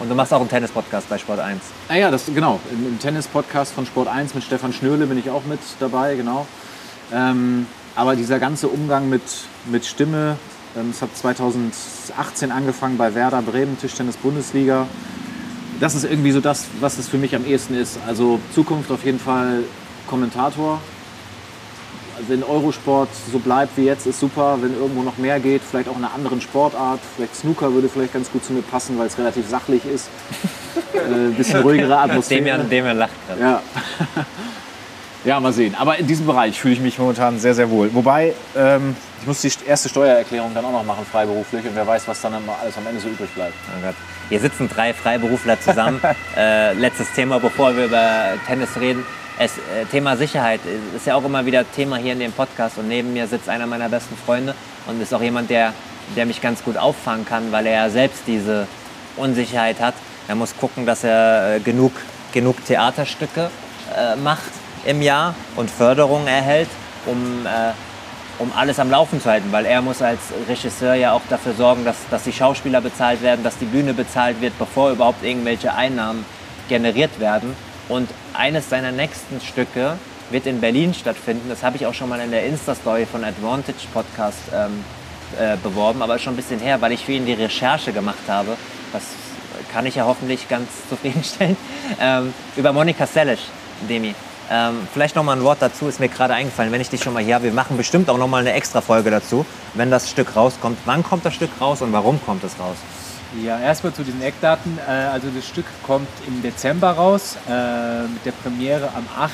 [0.01, 1.61] Und du machst auch einen Tennis-Podcast bei Sport 1.
[1.87, 2.59] Ah ja, das, genau.
[2.71, 6.47] Im, im Tennis-Podcast von Sport 1 mit Stefan Schnürle bin ich auch mit dabei, genau.
[7.13, 9.21] Ähm, aber dieser ganze Umgang mit,
[9.65, 10.37] mit Stimme,
[10.75, 14.87] ähm, es hat 2018 angefangen bei Werder Bremen, Tischtennis-Bundesliga.
[15.79, 17.99] Das ist irgendwie so das, was es für mich am ehesten ist.
[18.07, 19.65] Also Zukunft auf jeden Fall
[20.07, 20.81] Kommentator,
[22.27, 24.57] wenn Eurosport so bleibt wie jetzt, ist super.
[24.61, 26.99] Wenn irgendwo noch mehr geht, vielleicht auch in einer anderen Sportart.
[27.15, 30.09] Vielleicht Snooker würde vielleicht ganz gut zu mir passen, weil es relativ sachlich ist.
[30.93, 32.59] Ein äh, bisschen ruhigere Atmosphäre.
[32.59, 33.41] Dem, dem er lacht gerade.
[33.41, 33.61] Ja.
[35.25, 35.75] ja, mal sehen.
[35.77, 37.93] Aber in diesem Bereich fühle ich mich momentan sehr, sehr wohl.
[37.93, 41.65] Wobei, ähm, ich muss die erste Steuererklärung dann auch noch machen, freiberuflich.
[41.65, 43.53] Und wer weiß, was dann alles am Ende so übrig bleibt.
[43.67, 43.95] Oh Gott.
[44.29, 46.01] Hier sitzen drei Freiberufler zusammen.
[46.37, 49.05] äh, letztes Thema, bevor wir über Tennis reden.
[49.37, 50.61] Es, äh, Thema Sicherheit
[50.95, 53.67] ist ja auch immer wieder Thema hier in dem Podcast und neben mir sitzt einer
[53.67, 54.55] meiner besten Freunde
[54.87, 55.73] und ist auch jemand, der,
[56.15, 58.67] der mich ganz gut auffangen kann, weil er ja selbst diese
[59.17, 59.95] Unsicherheit hat.
[60.27, 61.91] Er muss gucken, dass er äh, genug,
[62.33, 63.49] genug Theaterstücke
[63.95, 64.51] äh, macht
[64.85, 66.69] im Jahr und Förderung erhält,
[67.05, 67.71] um, äh,
[68.39, 71.85] um alles am Laufen zu halten, weil er muss als Regisseur ja auch dafür sorgen,
[71.85, 76.25] dass, dass die Schauspieler bezahlt werden, dass die Bühne bezahlt wird, bevor überhaupt irgendwelche Einnahmen
[76.69, 77.55] generiert werden.
[77.89, 79.97] Und eines seiner nächsten Stücke
[80.29, 81.49] wird in Berlin stattfinden.
[81.49, 84.83] Das habe ich auch schon mal in der Insta-Story von Advantage Podcast ähm,
[85.39, 88.55] äh, beworben, aber schon ein bisschen her, weil ich für ihn die Recherche gemacht habe.
[88.93, 89.03] Das
[89.71, 91.57] kann ich ja hoffentlich ganz zufriedenstellen.
[91.99, 93.39] Ähm, über Monika Seles,
[93.89, 94.15] Demi.
[94.49, 97.13] Ähm, vielleicht noch mal ein Wort dazu, ist mir gerade eingefallen, wenn ich dich schon
[97.13, 97.45] mal hier habe.
[97.45, 100.77] Wir machen bestimmt auch noch mal eine extra Folge dazu, wenn das Stück rauskommt.
[100.83, 102.75] Wann kommt das Stück raus und warum kommt es raus?
[103.39, 104.77] Ja, erstmal zu diesen Eckdaten.
[104.85, 109.31] Äh, also das Stück kommt im Dezember raus, äh, mit der Premiere am 8.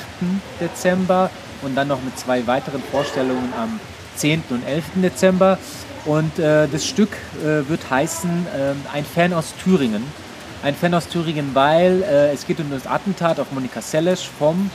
[0.60, 1.30] Dezember
[1.62, 3.80] und dann noch mit zwei weiteren Vorstellungen am
[4.14, 4.44] 10.
[4.50, 4.84] und 11.
[5.02, 5.58] Dezember.
[6.04, 7.10] Und äh, das Stück
[7.42, 8.46] wird heißen
[8.94, 10.02] Ein Fan aus Thüringen.
[10.62, 14.70] Ein Fan aus Thüringen, weil es geht um das Attentat auf Monika Seles vom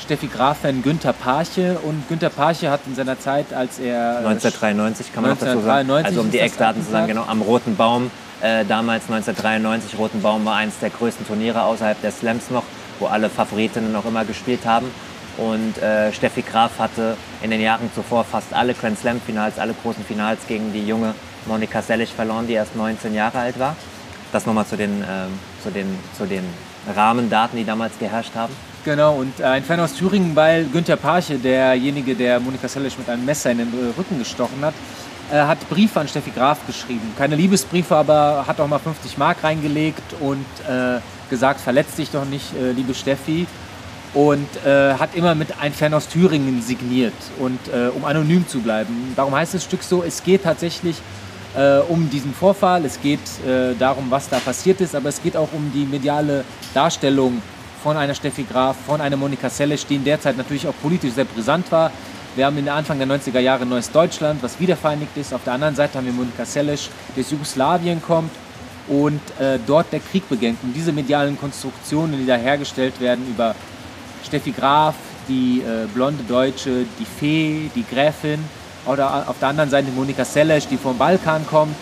[0.00, 1.78] Steffi Graf-Fan Günther Parche.
[1.82, 4.18] Und Günther Parche hat in seiner Zeit, als er...
[4.18, 6.06] 1993 kann man 1993 noch dazu sagen.
[6.06, 10.44] Also um die Eckdaten zu sagen, genau, am Roten Baum äh, damals 1993, Roten Baum
[10.44, 12.64] war eines der größten Turniere außerhalb der Slams noch,
[12.98, 14.90] wo alle Favoritinnen noch immer gespielt haben.
[15.36, 19.74] Und äh, Steffi Graf hatte in den Jahren zuvor fast alle Grand Slam Finals, alle
[19.74, 21.14] großen Finals gegen die junge
[21.46, 23.76] Monika Sellig verloren, die erst 19 Jahre alt war.
[24.32, 25.06] Das nochmal zu den, äh,
[25.62, 26.44] zu, den, zu den
[26.94, 28.54] Rahmendaten, die damals geherrscht haben.
[28.84, 33.08] Genau, und äh, ein Fan aus Thüringen, weil Günther Parche, derjenige, der Monika Sellig mit
[33.08, 34.74] einem Messer in den Rücken gestochen hat,
[35.36, 37.12] hat Briefe an Steffi Graf geschrieben.
[37.16, 42.24] Keine Liebesbriefe, aber hat auch mal 50 Mark reingelegt und äh, gesagt, verletz dich doch
[42.24, 43.46] nicht, äh, liebe Steffi.
[44.12, 48.58] Und äh, hat immer mit ein Fan aus Thüringen signiert und äh, um anonym zu
[48.58, 49.12] bleiben.
[49.14, 50.96] Darum heißt das Stück so, es geht tatsächlich
[51.56, 53.20] äh, um diesen Vorfall, es geht
[53.78, 57.40] darum, was da passiert ist, aber es geht auch um die mediale Darstellung
[57.82, 61.12] von einer Steffi Graf, von einer Monika Seles, die in der Zeit natürlich auch politisch
[61.12, 61.90] sehr brisant war,
[62.36, 65.34] wir haben in der Anfang der 90er Jahre neues Deutschland, was wiedervereinigt ist.
[65.34, 68.30] Auf der anderen Seite haben wir Monika Seles, die aus Jugoslawien kommt
[68.88, 70.58] und äh, dort der Krieg beginnt.
[70.62, 73.54] Und diese medialen Konstruktionen, die da hergestellt werden über
[74.24, 74.94] Steffi Graf,
[75.28, 78.44] die äh, blonde Deutsche, die Fee, die Gräfin,
[78.86, 81.76] oder auf der anderen Seite Monika Seles, die vom Balkan kommt,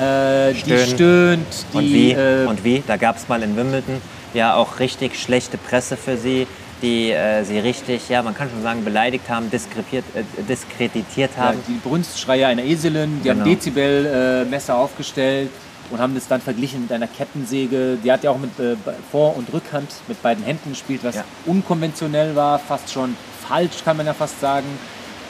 [0.00, 1.46] äh, die stöhnt.
[1.72, 2.10] Die, und wie?
[2.12, 2.82] Äh, und wie?
[2.86, 4.00] Da gab es mal in Wimbledon
[4.34, 6.46] ja auch richtig schlechte Presse für sie
[6.84, 10.02] die äh, sie richtig, ja, man kann schon sagen, beleidigt haben, äh,
[10.48, 11.58] diskreditiert haben.
[11.58, 13.40] Ja, die Brunstschreie einer Eselin, die genau.
[13.40, 15.48] haben Dezibelmesser aufgestellt
[15.90, 17.96] und haben das dann verglichen mit einer Kettensäge.
[18.04, 18.76] Die hat ja auch mit äh,
[19.10, 21.24] Vor- und Rückhand mit beiden Händen gespielt, was ja.
[21.46, 23.16] unkonventionell war, fast schon
[23.48, 24.66] falsch, kann man ja fast sagen.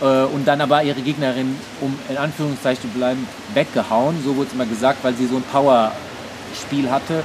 [0.00, 4.16] Äh, und dann aber ihre Gegnerin, um in Anführungszeichen zu bleiben, weggehauen.
[4.24, 7.22] So wurde es immer gesagt, weil sie so ein Power-Spiel hatte.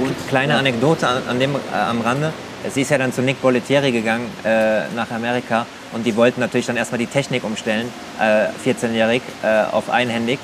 [0.00, 0.56] Und, Kleine.
[0.56, 2.32] Anekdote an, an dem, äh, am Rande.
[2.66, 6.66] Sie ist ja dann zu Nick Bollettieri gegangen äh, nach Amerika und die wollten natürlich
[6.66, 7.88] dann erstmal die Technik umstellen,
[8.20, 10.38] äh, 14-jährig, äh, auf einhändig,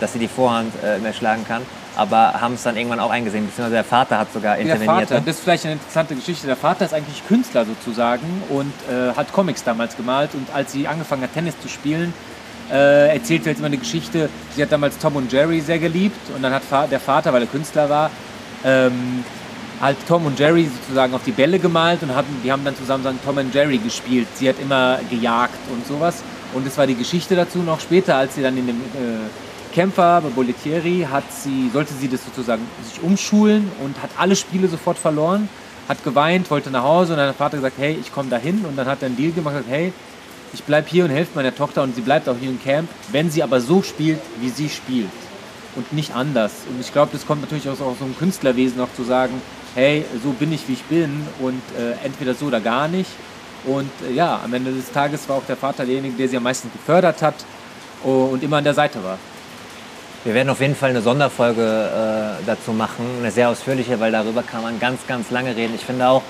[0.00, 1.62] dass sie die Vorhand äh, mehr schlagen kann.
[1.96, 5.10] Aber haben es dann irgendwann auch eingesehen, beziehungsweise der Vater hat sogar interveniert.
[5.10, 6.46] Der Vater, das ist vielleicht eine interessante Geschichte.
[6.46, 10.30] Der Vater ist eigentlich Künstler sozusagen und äh, hat Comics damals gemalt.
[10.34, 12.14] Und als sie angefangen hat, Tennis zu spielen,
[12.70, 14.28] äh, erzählt sie jetzt immer eine Geschichte.
[14.54, 17.48] Sie hat damals Tom und Jerry sehr geliebt und dann hat der Vater, weil er
[17.48, 18.10] Künstler war,
[18.64, 19.24] ähm,
[19.80, 23.04] halt Tom und Jerry sozusagen auf die Bälle gemalt und haben, die haben dann zusammen
[23.04, 24.28] sagen, Tom und Jerry gespielt.
[24.34, 26.22] Sie hat immer gejagt und sowas.
[26.54, 30.20] Und es war die Geschichte dazu noch später, als sie dann in dem äh, Kämpfer
[30.22, 34.98] bei Bollettieri hat sie, sollte sie das sozusagen sich umschulen und hat alle Spiele sofort
[34.98, 35.48] verloren,
[35.88, 38.64] hat geweint, wollte nach Hause und dann hat der Vater gesagt, hey, ich komme dahin
[38.64, 39.92] und dann hat er einen Deal gemacht, gesagt, hey,
[40.52, 43.30] ich bleibe hier und helfe meiner Tochter und sie bleibt auch hier im Camp, wenn
[43.30, 45.10] sie aber so spielt, wie sie spielt
[45.76, 46.52] und nicht anders.
[46.68, 49.34] Und ich glaube, das kommt natürlich auch so einem Künstlerwesen auch zu sagen,
[49.78, 53.10] hey, so bin ich, wie ich bin und äh, entweder so oder gar nicht.
[53.64, 56.42] Und äh, ja, am Ende des Tages war auch der Vater derjenige, der sie am
[56.42, 57.36] meisten gefördert hat
[58.02, 59.18] und immer an der Seite war.
[60.24, 64.42] Wir werden auf jeden Fall eine Sonderfolge äh, dazu machen, eine sehr ausführliche, weil darüber
[64.42, 65.74] kann man ganz, ganz lange reden.
[65.76, 66.22] Ich finde auch,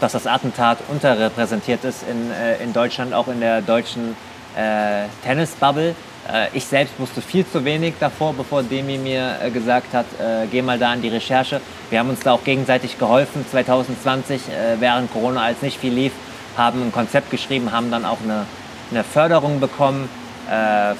[0.00, 4.16] dass das Attentat unterrepräsentiert ist in, äh, in Deutschland, auch in der deutschen
[4.56, 5.94] äh, Tennisbubble.
[6.30, 10.46] Äh, ich selbst wusste viel zu wenig davor, bevor Demi mir äh, gesagt hat, äh,
[10.50, 11.60] geh mal da in die Recherche.
[11.90, 13.44] Wir haben uns da auch gegenseitig geholfen.
[13.50, 14.40] 2020,
[14.78, 16.12] während Corona als nicht viel lief,
[16.56, 18.46] haben ein Konzept geschrieben, haben dann auch eine,
[18.90, 20.08] eine Förderung bekommen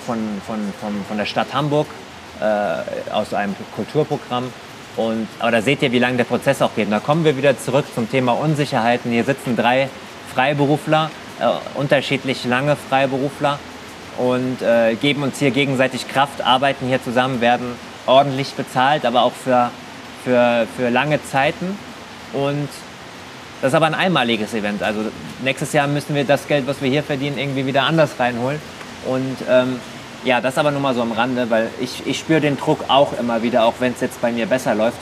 [0.06, 1.86] von, von, von, von der Stadt Hamburg
[3.10, 4.52] aus einem Kulturprogramm.
[4.96, 6.86] Und, aber da seht ihr, wie lange der Prozess auch geht.
[6.86, 9.10] Und da kommen wir wieder zurück zum Thema Unsicherheiten.
[9.10, 9.88] Hier sitzen drei
[10.34, 11.21] Freiberufler, äh,
[11.74, 13.58] unterschiedlich lange Freiberufler
[14.18, 17.74] und äh, geben uns hier gegenseitig Kraft, arbeiten hier zusammen, werden
[18.06, 19.70] ordentlich bezahlt, aber auch für,
[20.24, 21.76] für, für lange Zeiten.
[22.32, 22.68] Und
[23.60, 24.82] das ist aber ein einmaliges Event.
[24.82, 25.00] Also
[25.42, 28.60] nächstes Jahr müssen wir das Geld, was wir hier verdienen, irgendwie wieder anders reinholen.
[29.06, 29.80] Und ähm,
[30.24, 33.12] ja, das aber nur mal so am Rande, weil ich, ich spüre den Druck auch
[33.18, 34.98] immer wieder, auch wenn es jetzt bei mir besser läuft.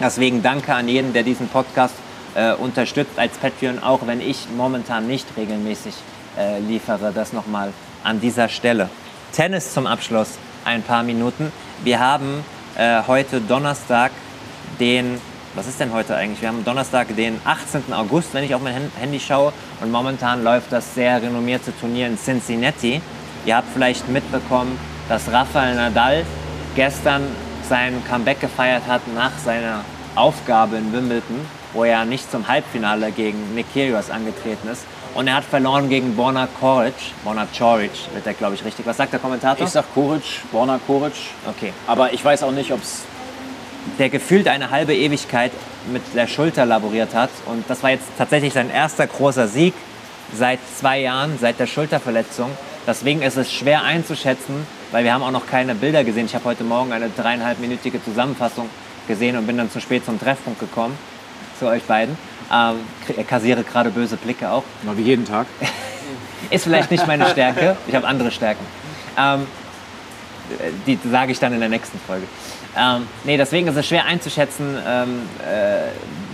[0.00, 1.94] Deswegen danke an jeden, der diesen Podcast
[2.36, 5.94] äh, unterstützt als Patreon, auch wenn ich momentan nicht regelmäßig
[6.38, 7.12] äh, liefere.
[7.12, 7.72] Das nochmal
[8.04, 8.90] an dieser Stelle.
[9.32, 11.50] Tennis zum Abschluss, ein paar Minuten.
[11.82, 12.44] Wir haben
[12.76, 14.12] äh, heute Donnerstag
[14.78, 15.20] den,
[15.54, 16.42] was ist denn heute eigentlich?
[16.42, 17.92] Wir haben Donnerstag den 18.
[17.92, 19.52] August, wenn ich auf mein Handy schaue.
[19.80, 23.00] Und momentan läuft das sehr renommierte Turnier in Cincinnati.
[23.46, 26.24] Ihr habt vielleicht mitbekommen, dass Rafael Nadal
[26.74, 27.22] gestern
[27.68, 31.40] sein Comeback gefeiert hat nach seiner Aufgabe in Wimbledon,
[31.76, 34.84] wo er nicht zum Halbfinale gegen Nick Kyrgios angetreten ist.
[35.14, 36.94] Und er hat verloren gegen Borna Koric.
[37.22, 38.86] Borna Coric wird er, glaube ich, richtig.
[38.86, 39.64] Was sagt der Kommentator?
[39.64, 41.14] Ich sag Koric, Borna Koric.
[41.46, 41.72] Okay.
[41.86, 43.02] Aber ich weiß auch nicht, ob es
[43.98, 45.52] der gefühlt eine halbe Ewigkeit
[45.92, 47.30] mit der Schulter laboriert hat.
[47.46, 49.74] Und das war jetzt tatsächlich sein erster großer Sieg
[50.34, 52.50] seit zwei Jahren, seit der Schulterverletzung.
[52.86, 56.26] Deswegen ist es schwer einzuschätzen, weil wir haben auch noch keine Bilder gesehen.
[56.26, 58.68] Ich habe heute Morgen eine dreieinhalbminütige Zusammenfassung
[59.08, 60.96] gesehen und bin dann zu spät zum Treffpunkt gekommen
[61.58, 62.16] zu euch beiden.
[62.52, 62.76] Ähm,
[63.26, 64.64] kassiere gerade böse Blicke auch.
[64.82, 65.46] Mal wie jeden Tag.
[66.50, 67.76] ist vielleicht nicht meine Stärke.
[67.86, 68.64] Ich habe andere Stärken.
[69.18, 69.46] Ähm,
[70.86, 72.26] die sage ich dann in der nächsten Folge.
[72.78, 75.88] Ähm, nee, deswegen ist es schwer einzuschätzen, ähm, äh,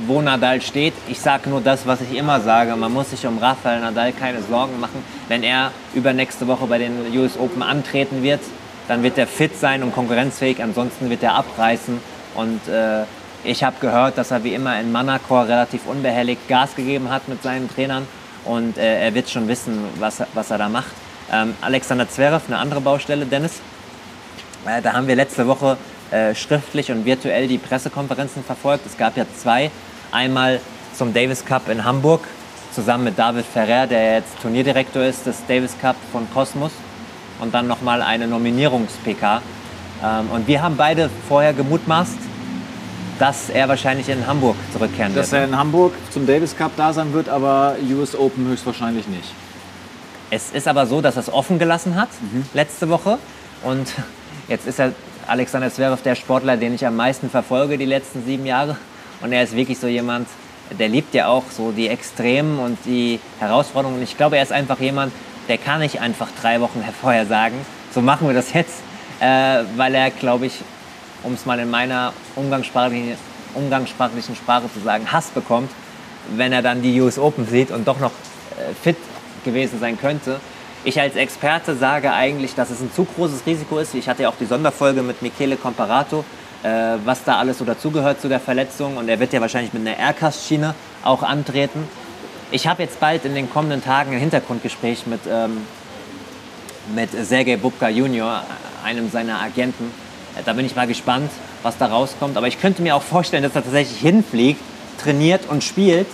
[0.06, 0.92] wo Nadal steht.
[1.08, 2.74] Ich sage nur das, was ich immer sage.
[2.74, 5.04] Man muss sich um Rafael Nadal keine Sorgen machen.
[5.28, 8.40] Wenn er übernächste Woche bei den US Open antreten wird,
[8.88, 10.62] dann wird er fit sein und konkurrenzfähig.
[10.62, 11.98] Ansonsten wird er abreißen.
[12.34, 13.04] Und äh,
[13.44, 17.42] ich habe gehört, dass er wie immer in Manacor relativ unbehelligt Gas gegeben hat mit
[17.42, 18.06] seinen Trainern.
[18.44, 20.92] Und äh, er wird schon wissen, was, was er da macht.
[21.32, 23.60] Ähm, Alexander Zverev, eine andere Baustelle, Dennis.
[24.66, 25.76] Äh, da haben wir letzte Woche
[26.10, 28.86] äh, schriftlich und virtuell die Pressekonferenzen verfolgt.
[28.86, 29.70] Es gab ja zwei.
[30.10, 30.60] Einmal
[30.94, 32.20] zum Davis Cup in Hamburg,
[32.72, 36.72] zusammen mit David Ferrer, der jetzt Turnierdirektor ist des Davis Cup von Cosmos.
[37.40, 39.42] Und dann nochmal eine Nominierungs-PK.
[40.04, 42.31] Ähm, und wir haben beide vorher gemutmaßt,
[43.18, 45.24] dass er wahrscheinlich in Hamburg zurückkehren wird.
[45.24, 49.32] Dass er in Hamburg zum Davis Cup da sein wird, aber US Open höchstwahrscheinlich nicht.
[50.30, 52.44] Es ist aber so, dass er es offen gelassen hat mhm.
[52.54, 53.18] letzte Woche.
[53.62, 53.92] Und
[54.48, 54.92] jetzt ist er
[55.26, 58.76] Alexander Zverev der Sportler, den ich am meisten verfolge die letzten sieben Jahre.
[59.20, 60.26] Und er ist wirklich so jemand,
[60.78, 63.98] der liebt ja auch so die Extremen und die Herausforderungen.
[63.98, 65.12] Und ich glaube, er ist einfach jemand,
[65.48, 67.54] der kann nicht einfach drei Wochen vorher sagen,
[67.94, 68.80] so machen wir das jetzt,
[69.20, 70.54] äh, weil er, glaube ich,
[71.22, 73.16] um es mal in meiner umgangssprachlichen,
[73.54, 75.70] umgangssprachlichen Sprache zu sagen, Hass bekommt,
[76.36, 78.12] wenn er dann die US Open sieht und doch noch
[78.58, 78.96] äh, fit
[79.44, 80.40] gewesen sein könnte.
[80.84, 83.94] Ich als Experte sage eigentlich, dass es ein zu großes Risiko ist.
[83.94, 86.24] Ich hatte ja auch die Sonderfolge mit Michele Comparato,
[86.62, 88.96] äh, was da alles so dazugehört zu der Verletzung.
[88.96, 91.86] Und er wird ja wahrscheinlich mit einer Aircast-Schiene auch antreten.
[92.50, 95.58] Ich habe jetzt bald in den kommenden Tagen ein Hintergrundgespräch mit, ähm,
[96.94, 98.42] mit Sergei Bubka Junior,
[98.84, 99.90] einem seiner Agenten.
[100.36, 101.30] Äh, da bin ich mal gespannt,
[101.62, 102.36] was da rauskommt.
[102.36, 104.60] Aber ich könnte mir auch vorstellen, dass er tatsächlich hinfliegt,
[105.02, 106.06] trainiert und spielt.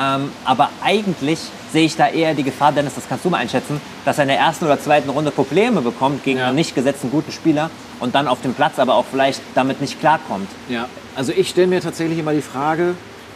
[0.00, 1.38] Ähm, aber eigentlich
[1.72, 4.28] sehe ich da eher die Gefahr, Dennis, das kannst du mal einschätzen, dass er in
[4.28, 6.46] der ersten oder zweiten Runde Probleme bekommt gegen ja.
[6.46, 10.00] einen nicht gesetzten guten Spieler und dann auf dem Platz aber auch vielleicht damit nicht
[10.00, 10.48] klarkommt.
[10.68, 12.94] Ja, also ich stelle mir tatsächlich immer die Frage,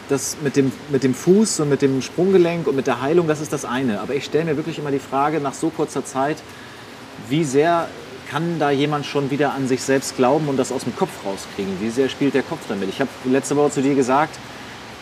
[0.09, 3.41] das mit dem, mit dem Fuß und mit dem Sprunggelenk und mit der Heilung, das
[3.41, 3.99] ist das eine.
[3.99, 6.37] Aber ich stelle mir wirklich immer die Frage nach so kurzer Zeit,
[7.29, 7.87] wie sehr
[8.29, 11.79] kann da jemand schon wieder an sich selbst glauben und das aus dem Kopf rauskriegen?
[11.79, 12.89] Wie sehr spielt der Kopf damit?
[12.89, 14.37] Ich habe letzte Woche zu dir gesagt,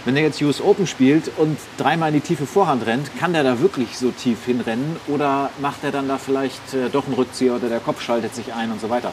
[0.06, 3.44] wenn er jetzt US Open spielt und dreimal in die tiefe Vorhand rennt, kann der
[3.44, 7.56] da wirklich so tief hinrennen oder macht er dann da vielleicht äh, doch einen Rückzieher
[7.56, 9.12] oder der Kopf schaltet sich ein und so weiter?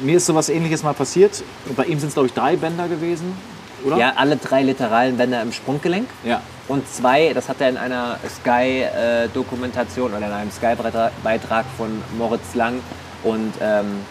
[0.00, 1.42] Mir ist sowas ähnliches mal passiert.
[1.76, 3.34] Bei ihm sind es, glaube ich, drei Bänder gewesen,
[3.84, 3.98] oder?
[3.98, 6.08] Ja, alle drei literalen Bänder im Sprunggelenk.
[6.24, 6.40] Ja.
[6.68, 12.80] Und zwei, das hat er in einer Sky-Dokumentation oder in einem Sky-Beitrag von Moritz Lang
[13.22, 14.04] und, ähm,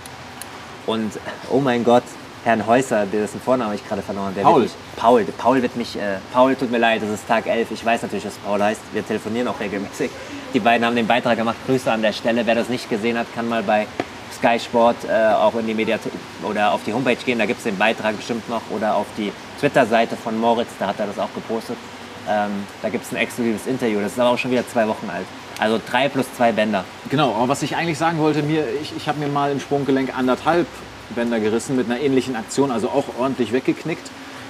[0.86, 1.12] und
[1.50, 2.04] oh mein Gott,
[2.44, 4.42] Herrn Häuser, dessen Vorname ich gerade verloren habe.
[4.42, 4.62] Paul.
[4.62, 5.26] Mich, Paul.
[5.38, 7.72] Paul wird mich, äh, Paul, tut mir leid, es ist Tag 11.
[7.72, 8.82] Ich weiß natürlich, dass Paul heißt.
[8.94, 10.10] Wir telefonieren auch regelmäßig.
[10.54, 11.58] Die beiden haben den Beitrag gemacht.
[11.66, 12.46] Grüße an der Stelle.
[12.46, 13.88] Wer das nicht gesehen hat, kann mal bei
[14.38, 17.40] Sky Sport äh, auch in die Mediathek oder auf die Homepage gehen.
[17.40, 18.62] Da gibt es den Beitrag bestimmt noch.
[18.72, 21.76] Oder auf die Twitter-Seite von Moritz, da hat er das auch gepostet.
[22.30, 24.00] Ähm, da gibt es ein exklusives Interview.
[24.02, 25.26] Das ist aber auch schon wieder zwei Wochen alt.
[25.60, 26.86] Also drei plus zwei Bänder.
[27.10, 30.18] Genau, aber was ich eigentlich sagen wollte, mir, ich, ich habe mir mal im Sprunggelenk
[30.18, 30.68] anderthalb
[31.16, 34.10] Bänder gerissen mit einer ähnlichen Aktion, also auch ordentlich weggeknickt.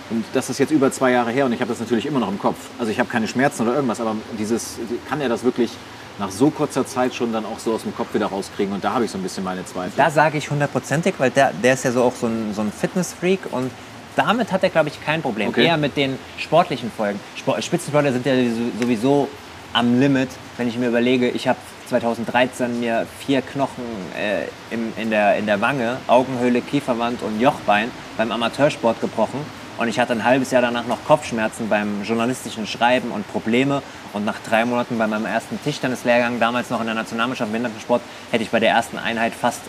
[0.10, 2.30] Und das ist jetzt über zwei Jahre her und ich habe das natürlich immer noch
[2.30, 2.58] im Kopf.
[2.80, 5.72] Also ich habe keine Schmerzen oder irgendwas, aber dieses, kann er das wirklich
[6.18, 8.74] nach so kurzer Zeit schon dann auch so aus dem Kopf wieder rauskriegen?
[8.74, 9.94] Und da habe ich so ein bisschen meine Zweifel.
[9.96, 12.72] Da sage ich hundertprozentig, weil der, der ist ja so auch so ein, so ein
[12.72, 13.72] Fitnessfreak und
[14.20, 15.50] damit hat er, glaube ich, kein Problem.
[15.50, 15.66] Okay.
[15.66, 17.20] Eher mit den sportlichen Folgen.
[17.38, 18.34] Sport, Spitzensportler sind ja
[18.80, 19.30] sowieso
[19.72, 23.84] am Limit, wenn ich mir überlege, ich habe 2013 mir vier Knochen
[24.18, 29.40] äh, im, in, der, in der Wange, Augenhöhle, Kieferwand und Jochbein beim Amateursport gebrochen.
[29.78, 33.82] Und ich hatte ein halbes Jahr danach noch Kopfschmerzen beim journalistischen Schreiben und Probleme.
[34.12, 38.02] Und nach drei Monaten bei meinem ersten Tischtennislehrgang, damals noch in der Nationalmannschaft im Behindertensport,
[38.32, 39.62] hätte ich bei der ersten Einheit fast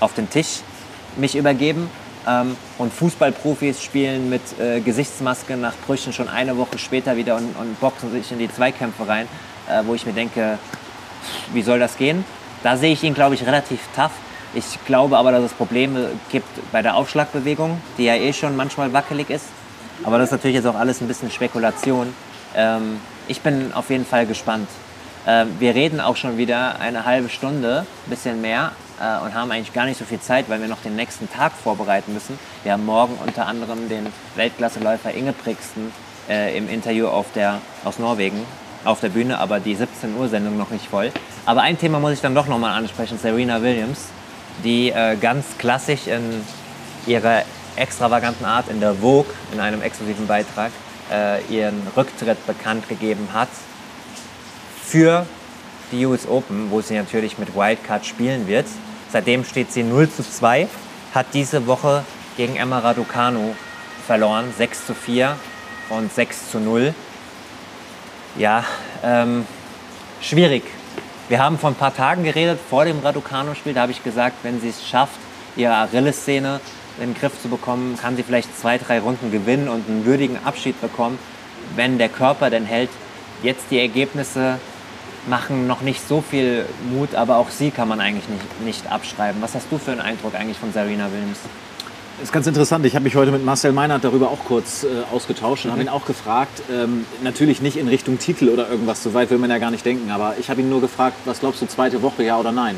[0.00, 0.62] auf den Tisch
[1.16, 1.88] mich übergeben.
[2.26, 7.54] Ähm, und Fußballprofis spielen mit äh, Gesichtsmaske nach Brüchen schon eine Woche später wieder und,
[7.56, 9.28] und boxen sich in die Zweikämpfe rein,
[9.68, 10.58] äh, wo ich mir denke,
[11.52, 12.24] wie soll das gehen?
[12.62, 14.12] Da sehe ich ihn, glaube ich, relativ tough.
[14.54, 18.92] Ich glaube aber, dass es Probleme gibt bei der Aufschlagbewegung, die ja eh schon manchmal
[18.92, 19.46] wackelig ist.
[20.04, 22.14] Aber das ist natürlich jetzt auch alles ein bisschen Spekulation.
[22.56, 24.68] Ähm, ich bin auf jeden Fall gespannt.
[25.26, 29.50] Ähm, wir reden auch schon wieder eine halbe Stunde, ein bisschen mehr, äh, und haben
[29.50, 32.38] eigentlich gar nicht so viel Zeit, weil wir noch den nächsten Tag vorbereiten müssen.
[32.62, 35.92] Wir haben morgen unter anderem den Weltklasseläufer Ingebrigtsen
[36.28, 38.44] äh, im Interview auf der, aus Norwegen
[38.84, 41.10] auf der Bühne, aber die 17 Uhr Sendung noch nicht voll.
[41.46, 44.08] Aber ein Thema muss ich dann doch nochmal ansprechen, Serena Williams,
[44.62, 46.44] die äh, ganz klassisch in
[47.06, 47.42] ihrer
[47.76, 50.70] extravaganten Art in der Vogue, in einem exklusiven Beitrag,
[51.10, 53.48] äh, ihren Rücktritt bekannt gegeben hat
[54.84, 55.26] für
[55.92, 58.66] die US Open, wo sie natürlich mit Wildcard spielen wird.
[59.14, 60.66] Seitdem steht sie 0 zu 2,
[61.14, 62.04] hat diese Woche
[62.36, 63.54] gegen Emma Raducanu
[64.08, 65.36] verloren, 6 zu 4
[65.90, 66.92] und 6 zu 0.
[68.36, 68.64] Ja,
[69.04, 69.46] ähm,
[70.20, 70.64] schwierig.
[71.28, 74.60] Wir haben vor ein paar Tagen geredet, vor dem Raducano-Spiel, da habe ich gesagt, wenn
[74.60, 75.20] sie es schafft,
[75.54, 76.58] ihre Achillessehne
[76.98, 80.44] in den Griff zu bekommen, kann sie vielleicht zwei, drei Runden gewinnen und einen würdigen
[80.44, 81.20] Abschied bekommen,
[81.76, 82.90] wenn der Körper denn hält.
[83.44, 84.58] Jetzt die Ergebnisse
[85.28, 89.40] machen noch nicht so viel Mut, aber auch sie kann man eigentlich nicht, nicht abschreiben.
[89.42, 91.38] Was hast du für einen Eindruck eigentlich von Serena Williams?
[92.22, 92.86] ist ganz interessant.
[92.86, 95.72] Ich habe mich heute mit Marcel Meinert darüber auch kurz äh, ausgetauscht und mhm.
[95.72, 99.38] habe ihn auch gefragt, ähm, natürlich nicht in Richtung Titel oder irgendwas, so weit will
[99.38, 102.02] man ja gar nicht denken, aber ich habe ihn nur gefragt, was glaubst du, zweite
[102.02, 102.76] Woche, ja oder nein?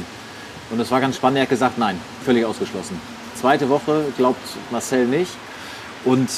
[0.71, 3.01] Und es war ganz spannend, er hat gesagt, nein, völlig ausgeschlossen.
[3.37, 5.33] Zweite Woche glaubt Marcel nicht
[6.05, 6.29] und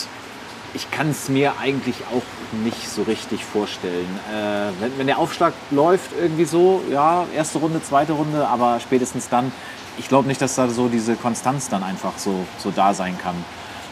[0.79, 2.23] ich kann es mir eigentlich auch
[2.65, 4.09] nicht so richtig vorstellen.
[4.33, 9.29] Äh, wenn, wenn der Aufschlag läuft irgendwie so, ja, erste Runde, zweite Runde, aber spätestens
[9.29, 9.53] dann
[9.99, 13.35] ich glaube nicht, dass da so diese Konstanz dann einfach so, so da sein kann.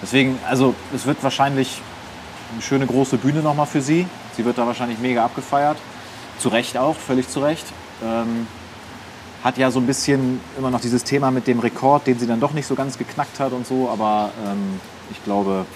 [0.01, 1.81] Deswegen, also es wird wahrscheinlich
[2.53, 4.07] eine schöne große Bühne nochmal für sie.
[4.37, 5.77] Sie wird da wahrscheinlich mega abgefeiert.
[6.38, 7.66] Zu Recht auch, völlig zu Recht.
[8.05, 8.46] Ähm,
[9.42, 12.40] hat ja so ein bisschen immer noch dieses Thema mit dem Rekord, den sie dann
[12.40, 13.88] doch nicht so ganz geknackt hat und so.
[13.88, 15.66] Aber ähm, ich glaube,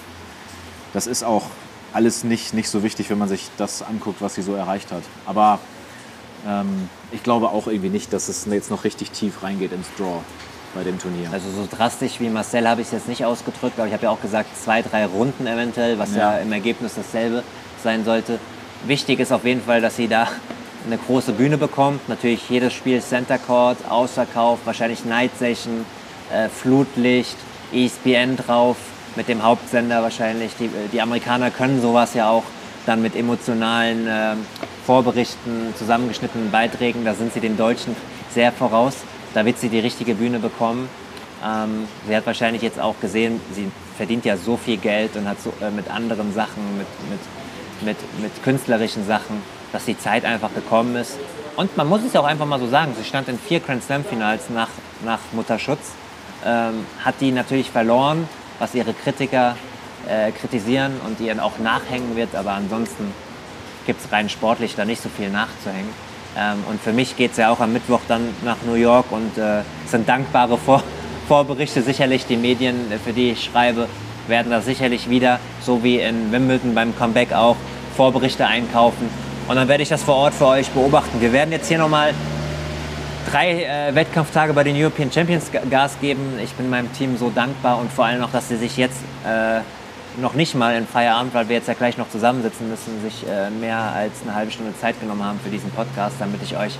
[0.93, 1.43] das ist auch
[1.93, 5.03] alles nicht, nicht so wichtig, wenn man sich das anguckt, was sie so erreicht hat.
[5.25, 5.59] Aber
[6.47, 10.21] ähm, ich glaube auch irgendwie nicht, dass es jetzt noch richtig tief reingeht ins Draw
[10.73, 11.29] bei dem Turnier.
[11.31, 14.09] Also so drastisch wie Marcel habe ich es jetzt nicht ausgedrückt, aber ich habe ja
[14.09, 16.33] auch gesagt, zwei, drei Runden eventuell, was ja.
[16.33, 17.43] ja im Ergebnis dasselbe
[17.83, 18.39] sein sollte.
[18.85, 20.27] Wichtig ist auf jeden Fall, dass sie da
[20.85, 22.07] eine große Bühne bekommt.
[22.09, 25.85] Natürlich jedes Spiel Center Court, Ausverkauf, wahrscheinlich Night Session,
[26.33, 27.37] äh, Flutlicht,
[27.73, 28.77] ESPN drauf,
[29.15, 30.51] mit dem Hauptsender wahrscheinlich.
[30.59, 32.43] Die, die Amerikaner können sowas ja auch
[32.85, 34.33] dann mit emotionalen äh,
[34.85, 37.95] Vorberichten, zusammengeschnittenen Beiträgen, da sind sie den Deutschen
[38.33, 38.95] sehr voraus.
[39.33, 40.89] Da wird sie die richtige Bühne bekommen.
[41.45, 45.41] Ähm, sie hat wahrscheinlich jetzt auch gesehen, sie verdient ja so viel Geld und hat
[45.41, 50.53] so, äh, mit anderen Sachen, mit, mit, mit, mit künstlerischen Sachen, dass die Zeit einfach
[50.53, 51.17] gekommen ist.
[51.55, 53.83] Und man muss es ja auch einfach mal so sagen, sie stand in vier Grand
[53.83, 54.69] Slam-Finals nach,
[55.05, 55.91] nach Mutterschutz,
[56.45, 58.27] ähm, hat die natürlich verloren,
[58.61, 59.55] was ihre Kritiker
[60.07, 63.11] äh, kritisieren und ihr auch nachhängen wird, aber ansonsten
[63.87, 65.89] gibt es rein sportlich da nicht so viel nachzuhängen.
[66.37, 69.35] Ähm, und für mich geht es ja auch am Mittwoch dann nach New York und
[69.37, 70.83] äh, sind dankbare Vor
[71.27, 71.81] Vorberichte.
[71.81, 73.87] Sicherlich die Medien, äh, für die ich schreibe,
[74.27, 77.55] werden da sicherlich wieder, so wie in Wimbledon beim Comeback auch,
[77.97, 79.09] Vorberichte einkaufen.
[79.47, 81.19] Und dann werde ich das vor Ort für euch beobachten.
[81.19, 82.13] Wir werden jetzt hier nochmal
[83.31, 86.37] drei äh, Wettkampftage bei den European Champions Gas geben.
[86.43, 89.61] Ich bin meinem Team so dankbar und vor allem auch, dass sie sich jetzt äh,
[90.19, 93.49] noch nicht mal in Feierabend, weil wir jetzt ja gleich noch zusammensitzen müssen, sich äh,
[93.49, 96.77] mehr als eine halbe Stunde Zeit genommen haben für diesen Podcast, damit ich euch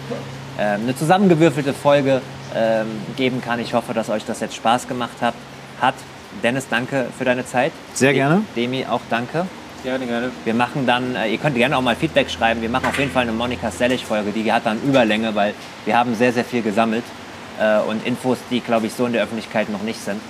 [0.57, 2.21] äh, eine zusammengewürfelte Folge
[2.53, 2.83] äh,
[3.15, 3.59] geben kann.
[3.59, 5.33] Ich hoffe, dass euch das jetzt Spaß gemacht hat.
[5.79, 5.95] hat.
[6.43, 7.71] Dennis, danke für deine Zeit.
[7.93, 8.43] Sehr gerne.
[8.55, 9.45] Demi, auch danke.
[9.83, 10.31] Gerne, gerne.
[10.45, 12.61] Wir machen dann, äh, ihr könnt gerne auch mal Feedback schreiben.
[12.61, 15.55] Wir machen auf jeden Fall eine Monika Sellig-Folge, die hat dann Überlänge, weil
[15.85, 17.03] wir haben sehr, sehr viel gesammelt
[17.59, 20.21] äh, und Infos, die, glaube ich, so in der Öffentlichkeit noch nicht sind.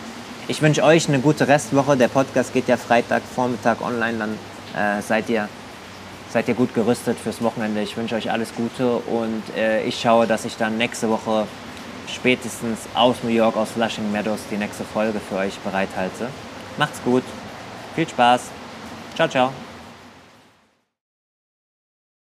[0.47, 1.97] ich wünsche euch eine gute Restwoche.
[1.97, 4.17] Der Podcast geht ja Freitagvormittag online.
[4.17, 4.31] Dann
[4.73, 5.49] äh, seid, ihr,
[6.29, 7.81] seid ihr gut gerüstet fürs Wochenende.
[7.81, 11.45] Ich wünsche euch alles Gute und äh, ich schaue, dass ich dann nächste Woche
[12.07, 16.27] spätestens aus New York, aus Flushing Meadows, die nächste Folge für euch bereithalte.
[16.77, 17.23] Macht's gut.
[17.95, 18.60] Viel Spaß.
[19.13, 19.70] Ciao, ciao.